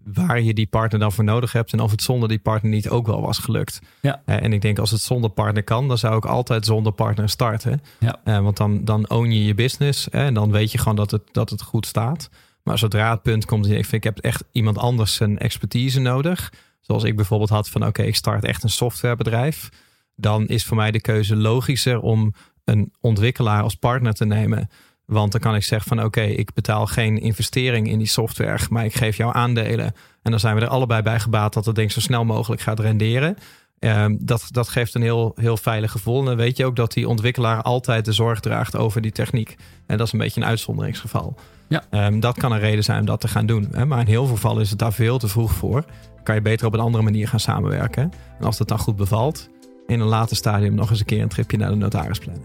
waar 0.04 0.40
je 0.40 0.54
die 0.54 0.66
partner 0.66 1.00
dan 1.00 1.12
voor 1.12 1.24
nodig 1.24 1.52
hebt 1.52 1.72
en 1.72 1.80
of 1.80 1.90
het 1.90 2.02
zonder 2.02 2.28
die 2.28 2.38
partner 2.38 2.72
niet 2.72 2.88
ook 2.88 3.06
wel 3.06 3.20
was 3.20 3.38
gelukt. 3.38 3.80
Ja. 4.00 4.22
Eh, 4.24 4.42
en 4.42 4.52
ik 4.52 4.62
denk 4.62 4.78
als 4.78 4.90
het 4.90 5.00
zonder 5.00 5.30
partner 5.30 5.62
kan, 5.62 5.88
dan 5.88 5.98
zou 5.98 6.16
ik 6.16 6.24
altijd 6.24 6.64
zonder 6.64 6.92
partner 6.92 7.28
starten. 7.28 7.82
Ja. 7.98 8.20
Eh, 8.24 8.40
want 8.40 8.56
dan, 8.56 8.84
dan 8.84 9.10
own 9.10 9.30
je 9.30 9.44
je 9.44 9.54
business 9.54 10.08
en 10.08 10.34
dan 10.34 10.50
weet 10.50 10.72
je 10.72 10.78
gewoon 10.78 10.96
dat 10.96 11.10
het, 11.10 11.22
dat 11.32 11.50
het 11.50 11.62
goed 11.62 11.86
staat. 11.86 12.30
Maar 12.62 12.78
zodra 12.78 13.10
het 13.10 13.22
punt 13.22 13.44
komt, 13.44 13.66
ik 13.66 13.72
vind 13.72 13.92
ik 13.92 14.04
heb 14.04 14.18
echt 14.18 14.44
iemand 14.52 14.78
anders 14.78 15.14
zijn 15.14 15.38
expertise 15.38 16.00
nodig. 16.00 16.52
Zoals 16.80 17.04
ik 17.04 17.16
bijvoorbeeld 17.16 17.50
had 17.50 17.68
van 17.68 17.86
oké, 17.86 18.02
ik 18.02 18.16
start 18.16 18.44
echt 18.44 18.62
een 18.62 18.70
softwarebedrijf. 18.70 19.68
Dan 20.16 20.46
is 20.46 20.64
voor 20.64 20.76
mij 20.76 20.90
de 20.90 21.00
keuze 21.00 21.36
logischer 21.36 22.00
om 22.00 22.34
een 22.64 22.92
ontwikkelaar 23.00 23.62
als 23.62 23.74
partner 23.74 24.12
te 24.12 24.24
nemen. 24.24 24.68
Want 25.08 25.32
dan 25.32 25.40
kan 25.40 25.54
ik 25.54 25.62
zeggen 25.62 25.88
van 25.88 26.04
oké, 26.04 26.20
ik 26.20 26.54
betaal 26.54 26.86
geen 26.86 27.18
investering 27.18 27.88
in 27.88 27.98
die 27.98 28.06
software, 28.06 28.58
maar 28.70 28.84
ik 28.84 28.94
geef 28.94 29.16
jou 29.16 29.34
aandelen. 29.34 29.94
En 30.22 30.30
dan 30.30 30.40
zijn 30.40 30.54
we 30.54 30.60
er 30.60 30.68
allebei 30.68 31.02
bij 31.02 31.20
gebaat 31.20 31.52
dat 31.52 31.64
het 31.64 31.74
ding 31.74 31.92
zo 31.92 32.00
snel 32.00 32.24
mogelijk 32.24 32.60
gaat 32.62 32.80
renderen. 32.80 33.36
Um, 33.80 34.18
dat, 34.20 34.48
dat 34.50 34.68
geeft 34.68 34.94
een 34.94 35.02
heel, 35.02 35.32
heel 35.36 35.56
veilig 35.56 35.90
gevoel. 35.90 36.18
En 36.20 36.24
dan 36.24 36.36
weet 36.36 36.56
je 36.56 36.64
ook 36.64 36.76
dat 36.76 36.92
die 36.92 37.08
ontwikkelaar 37.08 37.62
altijd 37.62 38.04
de 38.04 38.12
zorg 38.12 38.40
draagt 38.40 38.76
over 38.76 39.00
die 39.00 39.12
techniek. 39.12 39.56
En 39.86 39.98
dat 39.98 40.06
is 40.06 40.12
een 40.12 40.18
beetje 40.18 40.40
een 40.40 40.46
uitzonderingsgeval. 40.46 41.34
Ja. 41.68 42.06
Um, 42.06 42.20
dat 42.20 42.38
kan 42.38 42.52
een 42.52 42.58
reden 42.58 42.84
zijn 42.84 43.00
om 43.00 43.06
dat 43.06 43.20
te 43.20 43.28
gaan 43.28 43.46
doen. 43.46 43.68
Hè? 43.72 43.86
Maar 43.86 44.00
in 44.00 44.06
heel 44.06 44.26
veel 44.26 44.34
gevallen 44.34 44.62
is 44.62 44.70
het 44.70 44.78
daar 44.78 44.92
veel 44.92 45.18
te 45.18 45.28
vroeg 45.28 45.52
voor. 45.52 45.84
kan 46.22 46.34
je 46.34 46.42
beter 46.42 46.66
op 46.66 46.74
een 46.74 46.80
andere 46.80 47.04
manier 47.04 47.28
gaan 47.28 47.40
samenwerken. 47.40 48.12
En 48.38 48.44
als 48.44 48.56
dat 48.56 48.68
dan 48.68 48.78
goed 48.78 48.96
bevalt, 48.96 49.48
in 49.86 50.00
een 50.00 50.06
later 50.06 50.36
stadium 50.36 50.74
nog 50.74 50.90
eens 50.90 51.00
een 51.00 51.06
keer 51.06 51.22
een 51.22 51.28
tripje 51.28 51.56
naar 51.56 51.70
de 51.70 51.76
notaris 51.76 52.18
plannen. 52.18 52.44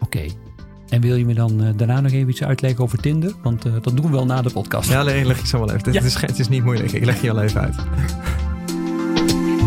Oké. 0.00 0.26
En 0.94 1.00
wil 1.00 1.16
je 1.16 1.24
me 1.24 1.34
dan 1.34 1.62
uh, 1.62 1.68
daarna 1.76 2.00
nog 2.00 2.12
even 2.12 2.28
iets 2.28 2.42
uitleggen 2.42 2.84
over 2.84 2.98
Tinder? 2.98 3.32
Want 3.42 3.66
uh, 3.66 3.72
dat 3.82 3.96
doen 3.96 4.06
we 4.06 4.10
wel 4.10 4.26
na 4.26 4.42
de 4.42 4.50
podcast. 4.50 4.90
Ja, 4.90 5.02
leg, 5.02 5.24
leg 5.24 5.38
ik 5.38 5.46
zo 5.46 5.58
wel 5.58 5.70
even. 5.70 5.92
Ja. 5.92 5.98
Het, 5.98 6.06
is, 6.06 6.20
het 6.20 6.38
is 6.38 6.48
niet 6.48 6.64
moeilijk. 6.64 6.92
Ik 6.92 7.04
leg 7.04 7.20
je 7.20 7.34
wel 7.34 7.42
even 7.42 7.60
uit. 7.60 7.74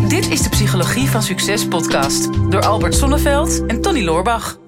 Dit 0.08 0.30
is 0.30 0.42
de 0.42 0.48
Psychologie 0.48 1.08
van 1.08 1.22
Succes 1.22 1.68
podcast 1.68 2.28
door 2.50 2.64
Albert 2.64 2.94
Sonneveld 2.94 3.66
en 3.66 3.80
Tony 3.80 4.04
Loorbach. 4.04 4.58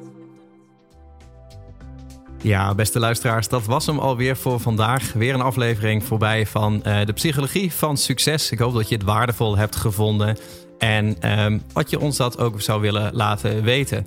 Ja, 2.43 2.75
beste 2.75 2.99
luisteraars, 2.99 3.49
dat 3.49 3.65
was 3.65 3.87
hem 3.87 3.99
alweer 3.99 4.37
voor 4.37 4.61
vandaag. 4.61 5.13
Weer 5.13 5.35
een 5.35 5.41
aflevering 5.41 6.05
voorbij 6.05 6.47
van 6.47 6.83
uh, 6.87 7.05
de 7.05 7.13
Psychologie 7.13 7.73
van 7.73 7.97
Succes. 7.97 8.51
Ik 8.51 8.59
hoop 8.59 8.75
dat 8.75 8.89
je 8.89 8.95
het 8.95 9.05
waardevol 9.05 9.57
hebt 9.57 9.77
gevonden 9.77 10.37
en 10.79 11.31
um, 11.41 11.63
wat 11.73 11.91
je 11.91 12.01
ons 12.01 12.17
dat 12.17 12.39
ook 12.39 12.61
zou 12.61 12.81
willen 12.81 13.11
laten 13.15 13.63
weten. 13.63 14.07